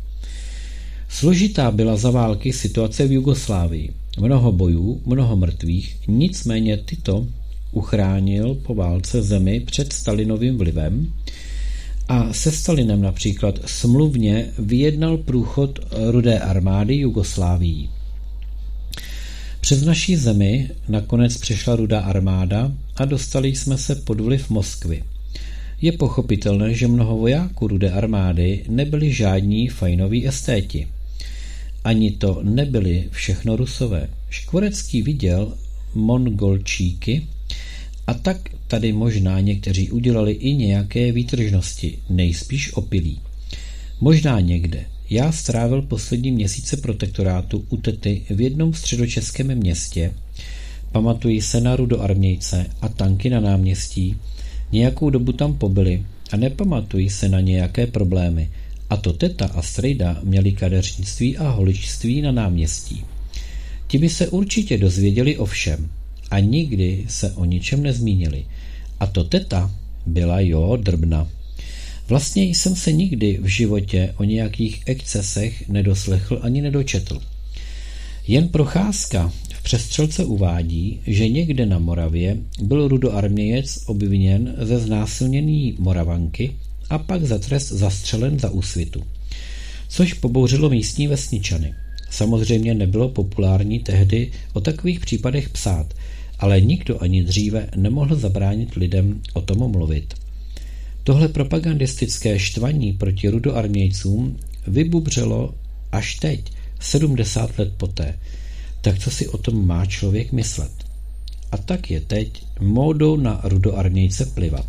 Složitá 1.10 1.72
byla 1.72 1.96
za 1.96 2.12
války 2.12 2.54
situace 2.54 3.08
v 3.08 3.12
Jugoslávii. 3.12 3.94
Mnoho 4.20 4.52
bojů, 4.52 5.02
mnoho 5.06 5.36
mrtvých, 5.36 5.98
nicméně 6.08 6.78
tyto 6.78 7.28
uchránil 7.72 8.56
po 8.56 8.76
válce 8.76 9.22
zemi 9.22 9.60
před 9.60 9.94
Stalinovým 9.94 10.58
vlivem 10.58 11.14
a 12.08 12.34
se 12.34 12.52
Stalinem 12.52 13.02
například 13.02 13.60
smluvně 13.66 14.50
vyjednal 14.60 15.18
průchod 15.18 15.80
rudé 16.12 16.40
armády 16.40 16.96
Jugoslávii. 16.96 17.90
Přes 19.60 19.82
naší 19.84 20.16
zemi 20.16 20.70
nakonec 20.88 21.38
přešla 21.38 21.76
rudá 21.76 22.00
armáda 22.00 22.72
a 22.96 23.06
dostali 23.06 23.56
jsme 23.56 23.78
se 23.78 23.96
pod 23.96 24.22
vliv 24.22 24.50
Moskvy. 24.50 25.04
Je 25.82 25.91
pochopitelné, 25.91 26.74
že 26.74 26.88
mnoho 26.88 27.17
vojáků 27.17 27.67
rudé 27.67 27.91
armády 27.91 28.63
nebyli 28.70 29.13
žádní 29.13 29.67
fajnoví 29.67 30.28
estéti. 30.28 30.88
Ani 31.84 32.12
to 32.12 32.39
nebyli 32.44 33.08
všechno 33.12 33.56
rusové. 33.56 34.10
Škvorecký 34.30 35.02
viděl 35.02 35.54
mongolčíky 35.94 37.28
a 38.08 38.13
tak 38.13 38.50
tady 38.67 38.94
možná 38.94 39.39
někteří 39.39 39.91
udělali 39.91 40.32
i 40.32 40.54
nějaké 40.54 41.12
výtržnosti, 41.12 41.98
nejspíš 42.10 42.74
opilí. 42.74 43.20
Možná 44.02 44.39
někde. 44.39 44.86
Já 45.10 45.32
strávil 45.32 45.82
poslední 45.82 46.32
měsíce 46.32 46.78
protektorátu 46.78 47.65
u 47.70 47.78
tety 47.78 48.22
v 48.30 48.41
jednom 48.41 48.74
středočeském 48.74 49.56
městě, 49.56 50.13
pamatuji 50.91 51.41
se 51.41 51.62
na 51.62 51.76
rudoarmějce 51.76 52.65
a 52.82 52.89
tanky 52.89 53.30
na 53.30 53.39
náměstí, 53.39 54.15
nějakou 54.72 55.10
dobu 55.10 55.32
tam 55.32 55.54
pobyli 55.54 56.06
a 56.32 56.38
nepamatuji 56.38 57.10
se 57.10 57.30
na 57.30 57.40
nějaké 57.40 57.88
problémy, 57.88 58.50
a 58.90 58.98
to 58.98 59.14
teta 59.14 59.46
a 59.46 59.62
strejda 59.62 60.20
měli 60.24 60.52
kadeřnictví 60.52 61.38
a 61.38 61.50
holičství 61.50 62.22
na 62.22 62.32
náměstí. 62.32 63.04
Ti 63.88 63.98
by 63.98 64.10
se 64.10 64.28
určitě 64.28 64.78
dozvěděli 64.78 65.38
o 65.38 65.46
všem 65.46 65.90
a 66.32 66.40
nikdy 66.40 67.06
se 67.08 67.32
o 67.32 67.46
ničem 67.46 67.84
nezmínili. 67.84 68.46
A 69.00 69.08
to 69.08 69.24
teta 69.24 69.72
byla 70.06 70.40
jo 70.40 70.78
drbna. 70.82 71.28
Vlastně 72.08 72.44
jsem 72.44 72.76
se 72.76 72.92
nikdy 72.92 73.40
v 73.42 73.46
životě 73.46 74.14
o 74.18 74.24
nějakých 74.24 74.84
excesech 74.86 75.70
nedoslechl 75.70 76.40
ani 76.42 76.62
nedočetl. 76.62 77.22
Jen 78.28 78.48
procházka 78.48 79.32
přestřelce 79.62 80.26
uvádí, 80.26 81.00
že 81.08 81.30
někde 81.30 81.65
na 81.65 81.80
Moravě 81.80 82.38
byl 82.62 82.88
rudoarmějec 82.88 83.84
obviněn 83.86 84.56
ze 84.58 84.80
znásilnění 84.80 85.76
Moravanky 85.80 86.52
a 86.89 86.97
pak 86.97 87.24
za 87.24 87.39
trest 87.39 87.71
zastřelen 87.71 88.39
za 88.39 88.50
úsvitu. 88.50 89.04
Což 89.88 90.13
pobouřilo 90.13 90.69
místní 90.69 91.08
vesničany. 91.08 91.74
Samozřejmě 92.10 92.74
nebylo 92.74 93.10
populární 93.10 93.80
tehdy 93.80 94.32
o 94.54 94.62
takových 94.62 95.00
případech 95.00 95.50
psát, 95.50 95.93
ale 96.39 96.62
nikdo 96.62 97.04
ani 97.04 97.24
dříve 97.24 97.69
nemohl 97.76 98.15
zabránit 98.15 98.74
lidem 98.74 99.21
o 99.34 99.41
tom 99.41 99.71
mluvit. 99.71 100.13
Tohle 101.04 101.28
propagandistické 101.28 102.39
štvaní 102.39 102.93
proti 102.93 103.30
rudoarmějcům 103.30 104.38
vybubřelo 104.67 105.54
až 105.91 106.15
teď, 106.15 106.52
70 106.80 107.60
let 107.60 107.74
poté. 107.78 108.17
Tak 108.82 109.00
co 109.00 109.12
si 109.12 109.28
o 109.28 109.38
tom 109.38 109.67
má 109.67 109.86
člověk 109.86 110.32
myslet? 110.32 110.72
A 111.52 111.58
tak 111.58 111.91
je 111.91 112.02
teď 112.02 112.44
módou 112.60 113.17
na 113.17 113.41
rudoarmějce 113.44 114.26
plivat. 114.26 114.65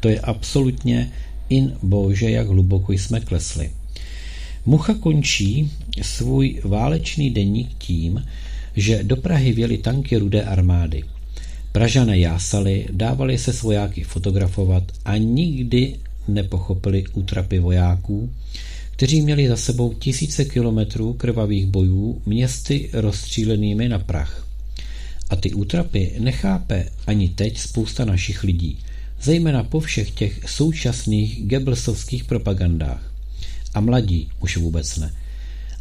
To 0.00 0.08
je 0.08 0.20
absolutně 0.20 1.12
in 1.48 1.76
bože, 1.82 2.30
jak 2.30 2.48
hluboko 2.48 2.92
jsme 2.92 3.20
klesli. 3.20 3.70
Mucha 4.66 4.94
končí 4.94 5.72
svůj 6.02 6.60
válečný 6.64 7.30
deník 7.30 7.68
tím, 7.78 8.24
že 8.76 9.04
do 9.04 9.16
Prahy 9.16 9.52
věli 9.52 9.78
tanky 9.78 10.16
rudé 10.16 10.42
armády. 10.42 11.02
Pražané 11.72 12.18
jásali, 12.18 12.86
dávali 12.92 13.38
se 13.38 13.52
svojáky 13.52 14.04
fotografovat 14.04 14.84
a 15.04 15.16
nikdy 15.16 15.96
nepochopili 16.28 17.04
útrapy 17.12 17.58
vojáků, 17.58 18.30
kteří 19.00 19.22
měli 19.22 19.48
za 19.48 19.56
sebou 19.56 19.92
tisíce 19.92 20.44
kilometrů 20.44 21.12
krvavých 21.12 21.66
bojů 21.66 22.22
městy 22.26 22.90
rozstřílenými 22.92 23.88
na 23.88 23.98
prach. 23.98 24.46
A 25.30 25.36
ty 25.36 25.52
útrapy 25.52 26.12
nechápe 26.18 26.88
ani 27.06 27.28
teď 27.28 27.58
spousta 27.58 28.04
našich 28.04 28.44
lidí, 28.44 28.78
zejména 29.22 29.64
po 29.64 29.80
všech 29.80 30.10
těch 30.10 30.40
současných 30.46 31.46
Goebbelsovských 31.46 32.24
propagandách. 32.24 33.12
A 33.74 33.80
mladí 33.80 34.28
už 34.40 34.56
vůbec 34.56 34.96
ne. 34.96 35.14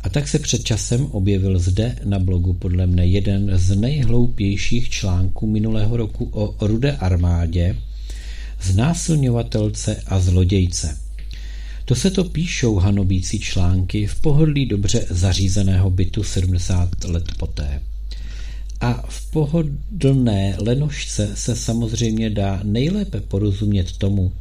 A 0.02 0.10
tak 0.10 0.28
se 0.28 0.40
před 0.40 0.64
časem 0.64 1.06
objevil 1.06 1.60
zde 1.60 1.96
na 2.06 2.20
blogu 2.20 2.54
podle 2.54 2.86
mne 2.88 3.08
jeden 3.08 3.52
z 3.58 3.76
nejhloupějších 3.76 4.90
článků 4.90 5.48
minulého 5.48 5.98
roku 5.98 6.30
o 6.32 6.68
rudé 6.68 6.92
armádě, 6.92 7.76
znásilňovatelce 8.62 10.04
a 10.08 10.20
zlodějce. 10.20 11.09
To 11.90 11.96
se 11.96 12.12
to 12.12 12.24
píšou 12.24 12.76
hanobící 12.76 13.40
články 13.40 14.08
v 14.08 14.20
pohodlí 14.22 14.66
dobře 14.66 15.06
zařízeného 15.10 15.90
bytu 15.90 16.24
70 16.24 17.04
let 17.04 17.24
poté. 17.38 17.82
A 18.82 19.06
v 19.10 19.32
pohodlné 19.32 20.56
lenošce 20.60 21.32
se 21.34 21.56
samozřejmě 21.56 22.30
dá 22.30 22.60
nejlépe 22.64 23.22
porozumět 23.22 23.98
tomu, 23.98 24.32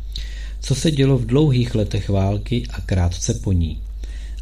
co 0.60 0.74
se 0.74 0.90
dělo 0.90 1.18
v 1.18 1.26
dlouhých 1.26 1.74
letech 1.74 2.08
války 2.08 2.62
a 2.70 2.80
krátce 2.80 3.34
po 3.34 3.52
ní. 3.52 3.80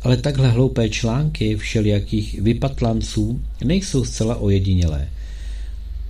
Ale 0.02 0.16
takhle 0.16 0.48
hloupé 0.48 0.88
články 0.88 1.56
všelijakých 1.56 2.40
vypatlanců 2.40 3.40
nejsou 3.64 4.04
zcela 4.04 4.36
ojedinělé. 4.36 5.08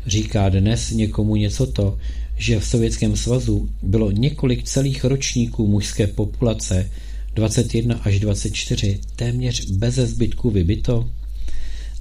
Říká 0.07 0.49
dnes 0.49 0.91
někomu 0.91 1.37
něco 1.37 1.67
to, 1.67 1.99
že 2.37 2.61
v 2.61 2.67
Sovětském 2.67 3.17
svazu 3.17 3.69
bylo 3.83 4.11
několik 4.11 4.65
celých 4.65 5.05
ročníků 5.05 5.67
mužské 5.67 6.07
populace 6.07 6.91
21 7.35 7.97
až 7.97 8.21
24 8.21 9.01
téměř 9.17 9.71
beze 9.71 10.07
zbytku 10.07 10.51
vybito? 10.51 11.11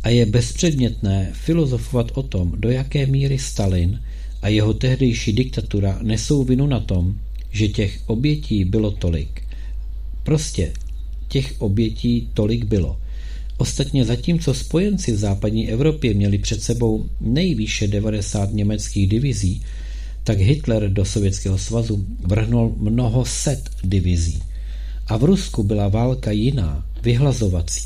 A 0.03 0.09
je 0.09 0.25
bezpředmětné 0.25 1.31
filozofovat 1.33 2.11
o 2.13 2.23
tom, 2.23 2.53
do 2.57 2.69
jaké 2.69 3.05
míry 3.05 3.39
Stalin 3.39 4.01
a 4.41 4.47
jeho 4.47 4.73
tehdejší 4.73 5.33
diktatura 5.33 5.99
nesou 6.01 6.43
vinu 6.43 6.67
na 6.67 6.79
tom, 6.79 7.15
že 7.51 7.67
těch 7.67 7.99
obětí 8.07 8.65
bylo 8.65 8.91
tolik. 8.91 9.41
Prostě 10.23 10.73
těch 11.27 11.55
obětí 11.57 12.29
tolik 12.33 12.65
bylo. 12.65 12.99
Ostatně 13.57 14.05
zatímco 14.05 14.53
spojenci 14.53 15.11
v 15.11 15.17
západní 15.17 15.69
Evropě 15.69 16.13
měli 16.13 16.37
před 16.37 16.63
sebou 16.63 17.05
nejvýše 17.21 17.87
90 17.87 18.53
německých 18.53 19.09
divizí, 19.09 19.61
tak 20.23 20.39
Hitler 20.39 20.89
do 20.89 21.05
Sovětského 21.05 21.57
svazu 21.57 22.05
vrhnul 22.19 22.75
mnoho 22.77 23.25
set 23.25 23.69
divizí. 23.83 24.41
A 25.07 25.17
v 25.17 25.23
Rusku 25.23 25.63
byla 25.63 25.87
válka 25.87 26.31
jiná, 26.31 26.85
vyhlazovací. 27.03 27.81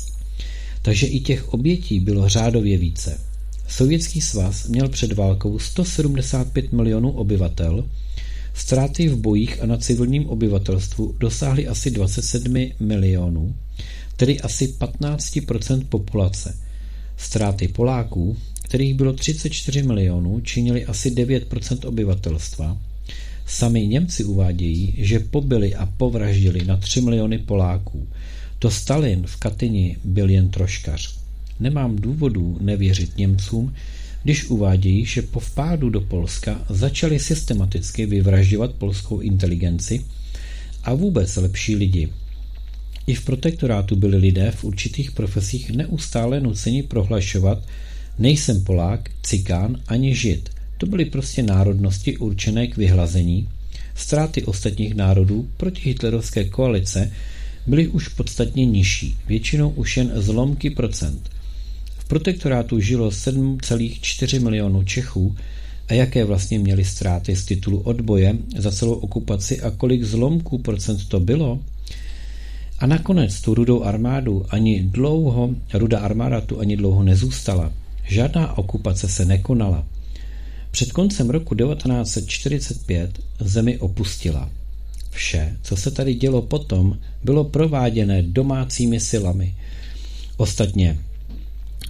Takže 0.82 1.06
i 1.06 1.20
těch 1.20 1.48
obětí 1.48 2.00
bylo 2.00 2.28
řádově 2.28 2.78
více. 2.78 3.20
Sovětský 3.68 4.20
svaz 4.20 4.68
měl 4.68 4.88
před 4.88 5.12
válkou 5.12 5.58
175 5.58 6.72
milionů 6.72 7.10
obyvatel, 7.10 7.88
ztráty 8.54 9.08
v 9.08 9.16
bojích 9.16 9.62
a 9.62 9.66
na 9.66 9.76
civilním 9.76 10.26
obyvatelstvu 10.26 11.14
dosáhly 11.18 11.68
asi 11.68 11.90
27 11.90 12.70
milionů, 12.80 13.54
tedy 14.20 14.40
asi 14.40 14.66
15% 14.66 15.84
populace. 15.88 16.56
Ztráty 17.16 17.68
Poláků, 17.68 18.36
kterých 18.62 18.94
bylo 18.94 19.12
34 19.12 19.82
milionů, 19.82 20.40
činily 20.40 20.84
asi 20.84 21.10
9% 21.10 21.88
obyvatelstva. 21.88 22.76
Sami 23.46 23.86
Němci 23.86 24.24
uvádějí, 24.24 24.94
že 24.98 25.20
pobili 25.20 25.74
a 25.74 25.86
povraždili 25.86 26.64
na 26.64 26.76
3 26.76 27.00
miliony 27.00 27.38
Poláků. 27.38 28.08
To 28.58 28.70
Stalin 28.70 29.26
v 29.26 29.36
Katyni 29.36 29.96
byl 30.04 30.30
jen 30.30 30.48
troškař. 30.50 31.18
Nemám 31.60 31.96
důvodů 31.96 32.58
nevěřit 32.60 33.18
Němcům, 33.18 33.74
když 34.22 34.44
uvádějí, 34.44 35.06
že 35.06 35.22
po 35.22 35.40
vpádu 35.40 35.90
do 35.90 36.00
Polska 36.00 36.64
začali 36.68 37.18
systematicky 37.18 38.06
vyvražďovat 38.06 38.72
polskou 38.72 39.20
inteligenci 39.20 40.04
a 40.84 40.94
vůbec 40.94 41.36
lepší 41.36 41.76
lidi. 41.76 42.08
I 43.10 43.14
v 43.14 43.24
protektorátu 43.24 43.96
byli 43.96 44.16
lidé 44.16 44.50
v 44.50 44.64
určitých 44.64 45.10
profesích 45.10 45.70
neustále 45.70 46.40
nuceni 46.40 46.82
prohlašovat 46.82 47.58
nejsem 48.18 48.64
Polák, 48.64 49.10
Cikán 49.22 49.80
ani 49.86 50.14
Žid. 50.14 50.50
To 50.78 50.86
byly 50.86 51.04
prostě 51.04 51.42
národnosti 51.42 52.16
určené 52.16 52.66
k 52.66 52.76
vyhlazení. 52.76 53.48
Ztráty 53.94 54.42
ostatních 54.44 54.94
národů 54.94 55.48
proti 55.56 55.82
hitlerovské 55.84 56.44
koalice 56.44 57.12
byly 57.66 57.88
už 57.88 58.08
podstatně 58.08 58.66
nižší, 58.66 59.16
většinou 59.26 59.70
už 59.70 59.96
jen 59.96 60.12
zlomky 60.14 60.70
procent. 60.70 61.30
V 61.98 62.04
protektorátu 62.04 62.80
žilo 62.80 63.08
7,4 63.08 64.42
milionů 64.42 64.82
Čechů 64.82 65.36
a 65.88 65.94
jaké 65.94 66.24
vlastně 66.24 66.58
měli 66.58 66.84
ztráty 66.84 67.36
z 67.36 67.44
titulu 67.44 67.80
odboje 67.80 68.36
za 68.58 68.70
celou 68.70 68.94
okupaci 68.94 69.60
a 69.60 69.70
kolik 69.70 70.04
zlomků 70.04 70.58
procent 70.58 71.08
to 71.08 71.20
bylo? 71.20 71.60
A 72.80 72.86
nakonec 72.86 73.40
tu 73.40 73.54
rudou 73.54 73.84
armádu 73.84 74.46
ani 74.48 74.82
dlouho, 74.82 75.50
ruda 75.74 75.98
armáda 76.00 76.40
tu 76.40 76.60
ani 76.60 76.76
dlouho 76.76 77.02
nezůstala. 77.02 77.72
Žádná 78.04 78.58
okupace 78.58 79.08
se 79.08 79.24
nekonala. 79.24 79.86
Před 80.70 80.92
koncem 80.92 81.30
roku 81.30 81.54
1945 81.54 83.18
zemi 83.40 83.78
opustila. 83.78 84.50
Vše, 85.10 85.56
co 85.62 85.76
se 85.76 85.90
tady 85.90 86.14
dělo 86.14 86.42
potom, 86.42 86.98
bylo 87.24 87.44
prováděné 87.44 88.22
domácími 88.22 89.00
silami. 89.00 89.54
Ostatně 90.36 90.98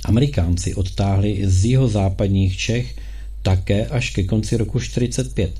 Amerikánci 0.04 0.74
odtáhli 0.74 1.40
z 1.44 1.64
jeho 1.64 1.88
západních 1.88 2.56
Čech 2.58 2.96
také 3.42 3.86
až 3.86 4.10
ke 4.10 4.24
konci 4.24 4.56
roku 4.56 4.80
45. 4.80 5.52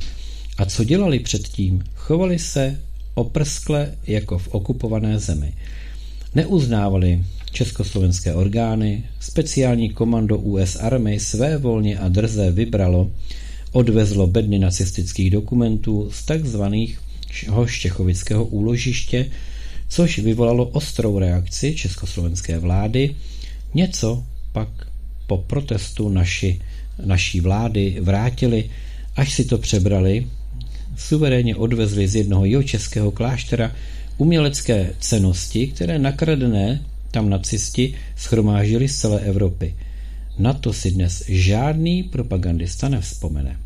A 0.59 0.65
co 0.65 0.85
dělali 0.85 1.19
předtím? 1.19 1.85
Chovali 1.95 2.39
se 2.39 2.81
oprskle 3.21 3.95
jako 4.07 4.39
v 4.39 4.49
okupované 4.49 5.19
zemi. 5.19 5.53
Neuznávali 6.35 7.25
československé 7.53 8.35
orgány, 8.35 9.05
speciální 9.21 9.91
komando 9.91 10.39
US 10.39 10.77
Army 10.77 11.21
své 11.21 11.57
volně 11.57 11.99
a 11.99 12.09
drze 12.09 12.51
vybralo, 12.51 13.11
odvezlo 13.73 14.27
bedny 14.27 14.59
nacistických 14.59 15.31
dokumentů 15.31 16.11
z 16.13 16.25
takzvaných 16.25 17.01
Štěchovického 17.67 18.45
úložiště, 18.45 19.31
což 19.89 20.19
vyvolalo 20.19 20.67
ostrou 20.67 21.19
reakci 21.19 21.75
československé 21.75 22.59
vlády, 22.59 23.17
něco 23.75 24.25
pak 24.53 24.69
po 25.27 25.39
protestu 25.39 26.09
naši, 26.09 26.61
naší 27.05 27.41
vlády 27.41 27.97
vrátili, 28.01 28.71
až 29.17 29.33
si 29.33 29.45
to 29.45 29.59
přebrali, 29.59 30.27
suverénně 31.01 31.57
odvezli 31.57 32.09
z 32.09 32.15
jednoho 32.15 32.45
jeho 32.45 32.63
českého 32.63 33.11
kláštera 33.11 33.73
umělecké 34.19 34.93
cenosti, 35.01 35.67
které 35.67 35.99
nakradené 35.99 36.81
tam 37.11 37.31
nacisti 37.31 37.95
schromážili 38.17 38.89
z 38.89 38.97
celé 38.97 39.21
Evropy. 39.21 39.75
Na 40.39 40.53
to 40.53 40.73
si 40.73 40.91
dnes 40.91 41.25
žádný 41.29 42.03
propagandista 42.03 42.89
nevzpomene. 42.89 43.57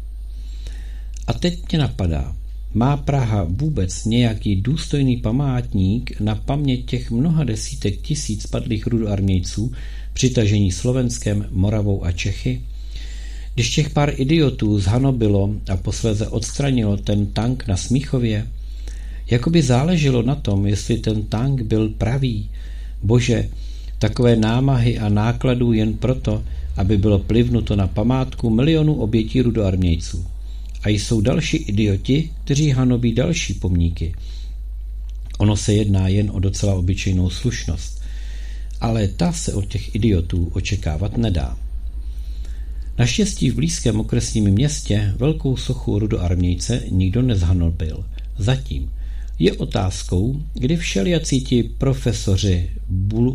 A 1.26 1.32
teď 1.32 1.72
mě 1.72 1.78
napadá, 1.78 2.36
má 2.74 2.96
Praha 2.96 3.46
vůbec 3.48 4.04
nějaký 4.04 4.56
důstojný 4.56 5.16
památník 5.16 6.20
na 6.20 6.34
paměť 6.34 6.84
těch 6.84 7.10
mnoha 7.10 7.44
desítek 7.44 8.00
tisíc 8.00 8.46
padlých 8.46 8.86
rudoarmějců 8.86 9.72
přitažení 10.12 10.72
Slovenskem, 10.72 11.46
Moravou 11.50 12.04
a 12.04 12.12
Čechy? 12.12 12.62
Když 13.54 13.70
těch 13.70 13.90
pár 13.90 14.12
idiotů 14.16 14.80
zhanobilo 14.80 15.50
a 15.72 15.76
posléze 15.76 16.28
odstranilo 16.28 16.96
ten 16.96 17.26
tank 17.26 17.66
na 17.66 17.76
Smíchově, 17.76 18.46
jakoby 19.30 19.62
záleželo 19.62 20.22
na 20.22 20.34
tom, 20.34 20.66
jestli 20.66 20.98
ten 20.98 21.22
tank 21.22 21.62
byl 21.62 21.88
pravý. 21.88 22.50
Bože, 23.02 23.48
takové 23.98 24.36
námahy 24.36 24.98
a 24.98 25.08
nákladů 25.08 25.72
jen 25.72 25.94
proto, 25.94 26.42
aby 26.76 26.96
bylo 26.96 27.18
plivnuto 27.18 27.76
na 27.76 27.86
památku 27.86 28.50
milionů 28.50 28.94
obětí 28.94 29.42
rudoarmějců. 29.42 30.26
A 30.82 30.88
jsou 30.88 31.20
další 31.20 31.56
idioti, 31.56 32.30
kteří 32.44 32.70
hanobí 32.70 33.12
další 33.12 33.54
pomníky. 33.54 34.14
Ono 35.38 35.56
se 35.56 35.74
jedná 35.74 36.08
jen 36.08 36.30
o 36.30 36.40
docela 36.40 36.74
obyčejnou 36.74 37.30
slušnost. 37.30 38.02
Ale 38.80 39.08
ta 39.08 39.32
se 39.32 39.54
od 39.54 39.66
těch 39.66 39.94
idiotů 39.94 40.50
očekávat 40.52 41.16
nedá. 41.16 41.63
Naštěstí 42.98 43.50
v 43.50 43.54
blízkém 43.54 44.00
okresním 44.00 44.44
městě 44.44 45.14
velkou 45.16 45.56
sochu 45.56 45.98
rudoarmějce 45.98 46.82
nikdo 46.90 47.22
nezhanolbil. 47.22 48.04
Zatím. 48.38 48.90
Je 49.38 49.52
otázkou, 49.52 50.42
kdy 50.54 50.76
všelijací 50.76 51.40
ti 51.40 51.62
profesoři 51.62 52.70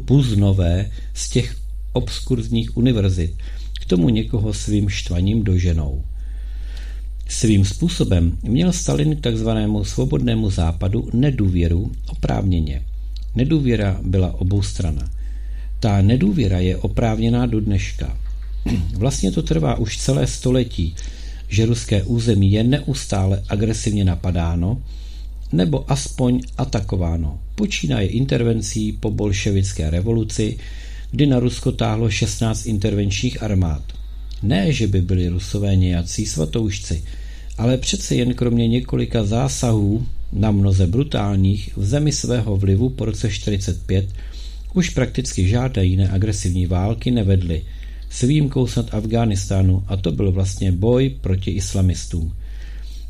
buznové 0.06 0.92
z 1.14 1.30
těch 1.30 1.56
obskurzních 1.94 2.78
univerzit 2.78 3.34
k 3.82 3.86
tomu 3.86 4.10
někoho 4.10 4.54
svým 4.54 4.90
štvaním 4.90 5.44
doženou. 5.44 6.04
Svým 7.28 7.66
způsobem 7.66 8.38
měl 8.44 8.72
Stalin 8.74 9.16
k 9.16 9.22
takzvanému 9.22 9.84
svobodnému 9.84 10.50
západu 10.50 11.10
nedůvěru 11.14 11.92
oprávněně. 12.08 12.86
Nedůvěra 13.36 14.00
byla 14.04 14.34
oboustranná. 14.42 15.10
Ta 15.80 16.02
nedůvěra 16.02 16.60
je 16.60 16.78
oprávněná 16.78 17.46
do 17.46 17.62
dneška. 17.62 18.18
Vlastně 18.98 19.32
to 19.32 19.44
trvá 19.44 19.76
už 19.76 19.98
celé 19.98 20.28
století, 20.28 20.96
že 21.48 21.66
ruské 21.66 22.04
území 22.04 22.52
je 22.52 22.64
neustále 22.64 23.44
agresivně 23.50 24.06
napadáno 24.06 24.84
nebo 25.52 25.92
aspoň 25.92 26.42
atakováno. 26.58 27.40
Počínaje 27.56 28.08
intervencí 28.08 28.92
po 28.92 29.12
bolševické 29.12 29.90
revoluci, 29.90 30.58
kdy 31.12 31.26
na 31.26 31.40
Rusko 31.40 31.72
táhlo 31.72 32.10
16 32.10 32.66
intervenčních 32.66 33.44
armád. 33.44 33.84
Ne, 34.44 34.74
že 34.74 34.88
by 34.88 35.02
byli 35.02 35.28
rusové 35.28 35.76
nějací 35.76 36.26
svatoušci, 36.26 37.04
ale 37.58 37.78
přece 37.78 38.16
jen 38.16 38.34
kromě 38.34 38.68
několika 38.68 39.24
zásahů 39.24 40.08
na 40.34 40.52
mnoze 40.52 40.88
brutálních 40.88 41.78
v 41.78 41.86
zemi 41.86 42.12
svého 42.12 42.58
vlivu 42.58 42.90
po 42.90 43.06
roce 43.06 43.30
45 43.30 44.10
už 44.74 44.90
prakticky 44.90 45.48
žádné 45.48 45.86
jiné 45.86 46.10
agresivní 46.10 46.66
války 46.68 47.12
nevedly, 47.12 47.62
s 48.10 48.22
výjimkou 48.22 48.68
snad 48.68 48.94
Afghánistánu 48.94 49.84
a 49.88 49.98
to 49.98 50.12
byl 50.12 50.32
vlastně 50.32 50.72
boj 50.72 51.10
proti 51.22 51.52
islamistům. 51.52 52.36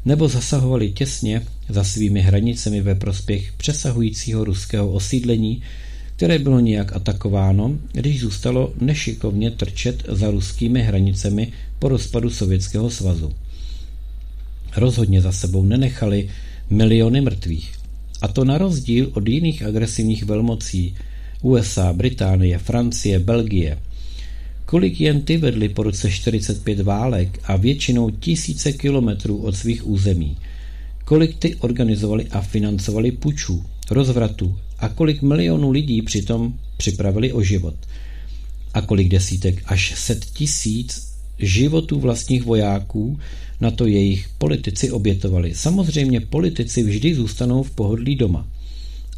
Nebo 0.05 0.27
zasahovali 0.27 0.91
těsně 0.91 1.41
za 1.69 1.83
svými 1.83 2.21
hranicemi 2.21 2.81
ve 2.81 2.95
prospěch 2.95 3.53
přesahujícího 3.53 4.43
ruského 4.43 4.91
osídlení, 4.91 5.61
které 6.15 6.39
bylo 6.39 6.59
nějak 6.59 6.95
atakováno, 6.95 7.77
když 7.91 8.21
zůstalo 8.21 8.73
nešikovně 8.81 9.51
trčet 9.51 10.03
za 10.07 10.31
ruskými 10.31 10.81
hranicemi 10.81 11.51
po 11.79 11.89
rozpadu 11.89 12.29
Sovětského 12.29 12.89
svazu. 12.89 13.33
Rozhodně 14.77 15.21
za 15.21 15.31
sebou 15.31 15.65
nenechali 15.65 16.29
miliony 16.69 17.21
mrtvých. 17.21 17.73
A 18.21 18.27
to 18.27 18.45
na 18.45 18.57
rozdíl 18.57 19.11
od 19.13 19.27
jiných 19.27 19.63
agresivních 19.63 20.23
velmocí 20.23 20.95
USA, 21.41 21.93
Británie, 21.93 22.57
Francie, 22.57 23.19
Belgie– 23.19 23.77
Kolik 24.69 25.01
jen 25.01 25.21
ty 25.21 25.37
vedli 25.37 25.69
po 25.69 25.83
roce 25.83 26.11
45 26.11 26.79
válek 26.79 27.39
a 27.43 27.55
většinou 27.55 28.09
tisíce 28.09 28.73
kilometrů 28.73 29.37
od 29.37 29.55
svých 29.55 29.87
území. 29.87 30.37
Kolik 31.05 31.35
ty 31.37 31.55
organizovali 31.55 32.27
a 32.27 32.41
financovali 32.41 33.11
pučů, 33.11 33.63
rozvratů 33.91 34.57
a 34.79 34.89
kolik 34.89 35.21
milionů 35.21 35.71
lidí 35.71 36.01
přitom 36.01 36.53
připravili 36.77 37.33
o 37.33 37.41
život. 37.41 37.75
A 38.73 38.81
kolik 38.81 39.09
desítek 39.09 39.63
až 39.65 39.93
set 39.97 40.25
tisíc 40.25 41.13
životů 41.39 41.99
vlastních 41.99 42.43
vojáků, 42.43 43.19
na 43.61 43.71
to 43.71 43.85
jejich 43.85 44.29
politici 44.37 44.91
obětovali. 44.91 45.55
Samozřejmě 45.55 46.19
politici 46.19 46.83
vždy 46.83 47.15
zůstanou 47.15 47.63
v 47.63 47.71
pohodlí 47.71 48.15
doma. 48.15 48.47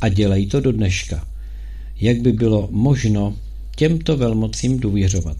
A 0.01 0.09
dělají 0.09 0.47
to 0.47 0.59
do 0.59 0.71
dneška. 0.71 1.27
Jak 1.99 2.21
by 2.21 2.31
bylo 2.31 2.67
možno 2.71 3.35
těmto 3.81 4.17
velmocím 4.17 4.79
důvěřovat? 4.79 5.37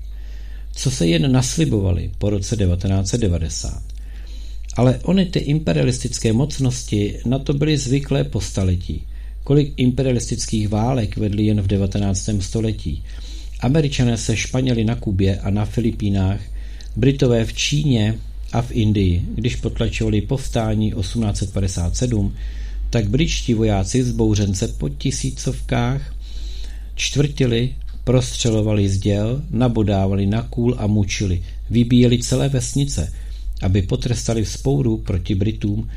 Co 0.72 0.92
se 0.92 1.08
jen 1.08 1.32
naslibovali 1.32 2.12
po 2.18 2.30
roce 2.30 2.58
1990. 2.58 3.84
Ale 4.76 5.00
ony 5.04 5.26
ty 5.26 5.40
imperialistické 5.40 6.34
mocnosti 6.34 7.20
na 7.26 7.40
to 7.40 7.54
byly 7.54 7.78
zvyklé 7.78 8.24
po 8.24 8.42
staletí. 8.42 9.04
Kolik 9.44 9.74
imperialistických 9.78 10.70
válek 10.70 11.18
vedli 11.18 11.46
jen 11.46 11.62
v 11.62 11.68
19. 11.68 12.30
století. 12.40 13.04
Američané 13.60 14.18
se 14.18 14.38
španěli 14.38 14.84
na 14.84 14.96
Kubě 14.96 15.40
a 15.40 15.50
na 15.50 15.66
Filipínách, 15.66 16.42
Britové 16.96 17.46
v 17.46 17.54
Číně 17.54 18.20
a 18.52 18.62
v 18.62 18.72
Indii. 18.72 19.26
Když 19.36 19.56
potlačovali 19.56 20.22
povstání 20.22 20.92
1857, 20.92 22.34
tak 22.90 23.10
britští 23.10 23.54
vojáci 23.54 24.04
z 24.04 24.12
bouřence 24.12 24.68
po 24.68 24.90
tisícovkách 24.90 26.16
čtvrtili, 26.96 27.76
prostřelovali 28.04 28.90
z 28.90 28.98
děl, 28.98 29.42
nabodávali 29.50 30.26
na 30.26 30.42
kůl 30.42 30.76
a 30.78 30.88
mučili, 30.88 31.42
vybíjeli 31.70 32.20
celé 32.20 32.50
vesnice, 32.50 33.14
aby 33.62 33.82
potrestali 33.82 34.44
vzpouru 34.44 34.98
proti 34.98 35.36
Britům, 35.36 35.88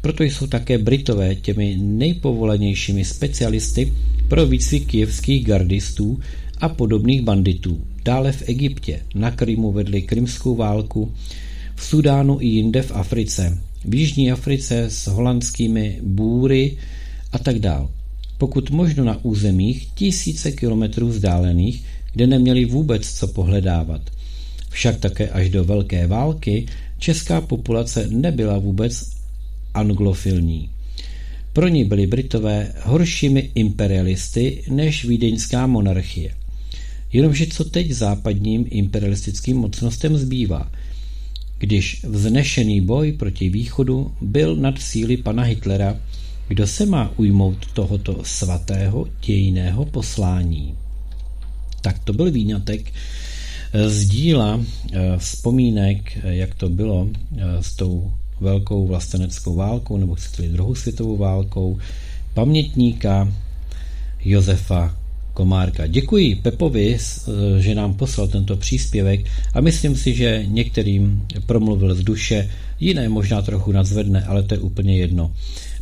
proto 0.00 0.22
jsou 0.22 0.46
také 0.46 0.78
Britové 0.78 1.34
těmi 1.34 1.76
nejpovolenějšími 1.80 3.04
specialisty 3.04 3.92
pro 4.28 4.46
výcvik 4.46 4.86
kijevských 4.86 5.44
gardistů 5.44 6.20
a 6.58 6.68
podobných 6.68 7.22
banditů. 7.22 7.80
Dále 8.04 8.32
v 8.32 8.42
Egyptě, 8.48 9.00
na 9.14 9.30
Krymu 9.30 9.72
vedli 9.72 10.02
krymskou 10.02 10.54
válku, 10.54 11.12
v 11.74 11.84
Sudánu 11.84 12.40
i 12.40 12.46
jinde 12.46 12.82
v 12.82 12.92
Africe, 12.92 13.58
v 13.84 13.94
Jižní 13.94 14.32
Africe 14.32 14.82
s 14.90 15.06
holandskými 15.06 15.98
bůry 16.02 16.76
a 17.32 17.38
tak 17.38 17.58
dál. 17.58 17.90
Pokud 18.42 18.70
možno 18.70 19.04
na 19.04 19.24
územích 19.24 19.86
tisíce 19.94 20.52
kilometrů 20.52 21.08
vzdálených, 21.08 21.84
kde 22.12 22.26
neměli 22.26 22.64
vůbec 22.64 23.12
co 23.12 23.28
pohledávat. 23.28 24.10
Však 24.70 25.00
také 25.00 25.28
až 25.28 25.48
do 25.48 25.64
Velké 25.64 26.06
války 26.06 26.66
česká 26.98 27.40
populace 27.40 28.06
nebyla 28.10 28.58
vůbec 28.58 29.10
anglofilní. 29.74 30.70
Pro 31.52 31.68
ní 31.68 31.84
byli 31.84 32.06
Britové 32.06 32.72
horšími 32.82 33.50
imperialisty 33.54 34.64
než 34.70 35.04
vídeňská 35.04 35.66
monarchie. 35.66 36.34
Jenomže 37.12 37.46
co 37.46 37.64
teď 37.64 37.90
západním 37.90 38.66
imperialistickým 38.70 39.56
mocnostem 39.56 40.18
zbývá, 40.18 40.72
když 41.58 42.04
vznešený 42.04 42.80
boj 42.80 43.12
proti 43.12 43.48
východu 43.48 44.12
byl 44.20 44.56
nad 44.56 44.78
síly 44.78 45.16
pana 45.16 45.42
Hitlera, 45.42 46.00
kdo 46.48 46.66
se 46.66 46.86
má 46.86 47.10
ujmout 47.16 47.66
tohoto 47.72 48.18
svatého 48.24 49.08
dějného 49.26 49.84
poslání. 49.84 50.74
Tak 51.80 51.98
to 51.98 52.12
byl 52.12 52.30
výňatek 52.30 52.92
z 53.72 54.04
díla 54.04 54.60
eh, 54.92 55.18
vzpomínek, 55.18 56.18
eh, 56.22 56.34
jak 56.34 56.54
to 56.54 56.68
bylo 56.68 57.08
eh, 57.08 57.42
s 57.60 57.74
tou 57.74 58.12
velkou 58.40 58.86
vlasteneckou 58.86 59.54
válkou, 59.54 59.96
nebo 59.96 60.14
chcete 60.14 60.48
druhou 60.48 60.74
světovou 60.74 61.16
válkou, 61.16 61.78
pamětníka 62.34 63.32
Josefa 64.24 64.96
Komárka. 65.34 65.86
Děkuji 65.86 66.34
Pepovi, 66.34 66.98
že 67.58 67.74
nám 67.74 67.94
poslal 67.94 68.28
tento 68.28 68.56
příspěvek 68.56 69.26
a 69.54 69.60
myslím 69.60 69.96
si, 69.96 70.14
že 70.14 70.44
některým 70.46 71.26
promluvil 71.46 71.94
z 71.94 72.02
duše, 72.02 72.50
jiné 72.80 73.08
možná 73.08 73.42
trochu 73.42 73.72
nadzvedne, 73.72 74.24
ale 74.24 74.42
to 74.42 74.54
je 74.54 74.60
úplně 74.60 74.96
jedno 74.96 75.32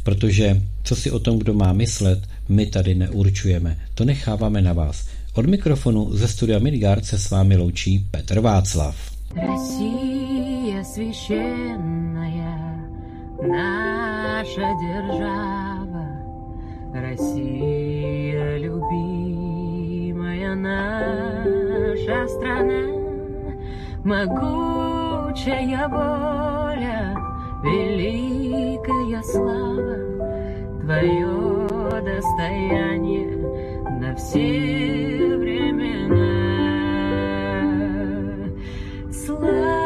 Protože 0.10 0.62
co 0.84 0.96
si 0.96 1.12
o 1.12 1.20
tom, 1.20 1.40
kdo 1.40 1.54
má 1.54 1.74
myslet, 1.74 2.24
my 2.50 2.66
tady 2.66 2.96
neurčujeme. 2.96 3.78
To 3.96 4.06
necháváme 4.06 4.62
na 4.62 4.74
vás. 4.74 5.08
Od 5.34 5.46
mikrofonu 5.46 6.18
ze 6.18 6.28
studia 6.28 6.60
Midgard 6.60 7.06
se 7.06 7.20
s 7.20 7.30
vámi 7.30 7.58
loučí 7.58 8.06
Petr 8.12 8.40
Václav. 8.40 8.96
Россия 9.36 10.84
священная, 10.84 12.56
наша 13.42 14.68
держава, 14.86 16.08
Россия 16.94 18.58
любимая 18.58 20.56
наша 20.56 22.28
страна, 22.28 22.84
могучая 24.06 25.88
воля, 25.90 27.16
Великая 27.63 29.23
слава, 29.23 29.97
Твое 30.81 32.01
достояние 32.03 33.37
на 34.01 34.15
все 34.17 35.37
времена. 35.37 36.31
Славься, 39.13 39.80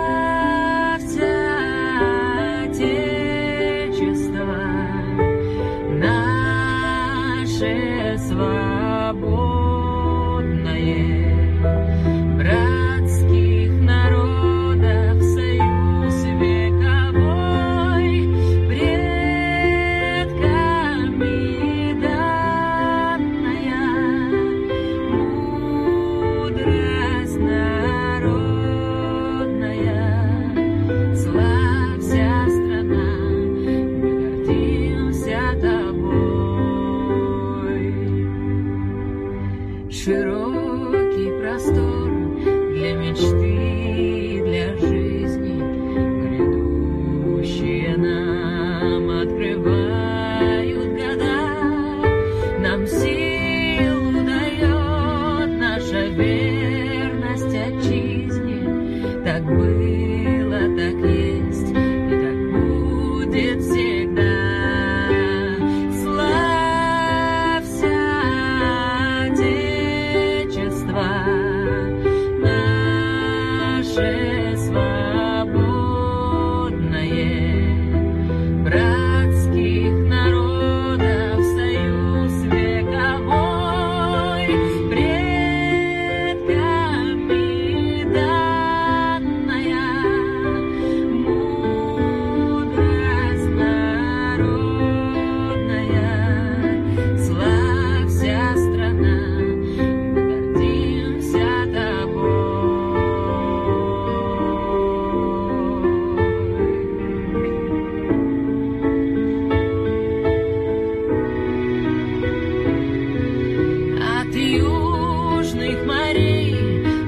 Pedro. 40.24 40.63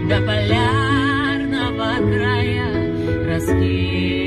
до 0.09 0.21
полярного 0.21 1.97
края 1.97 3.27
раскинь. 3.27 4.26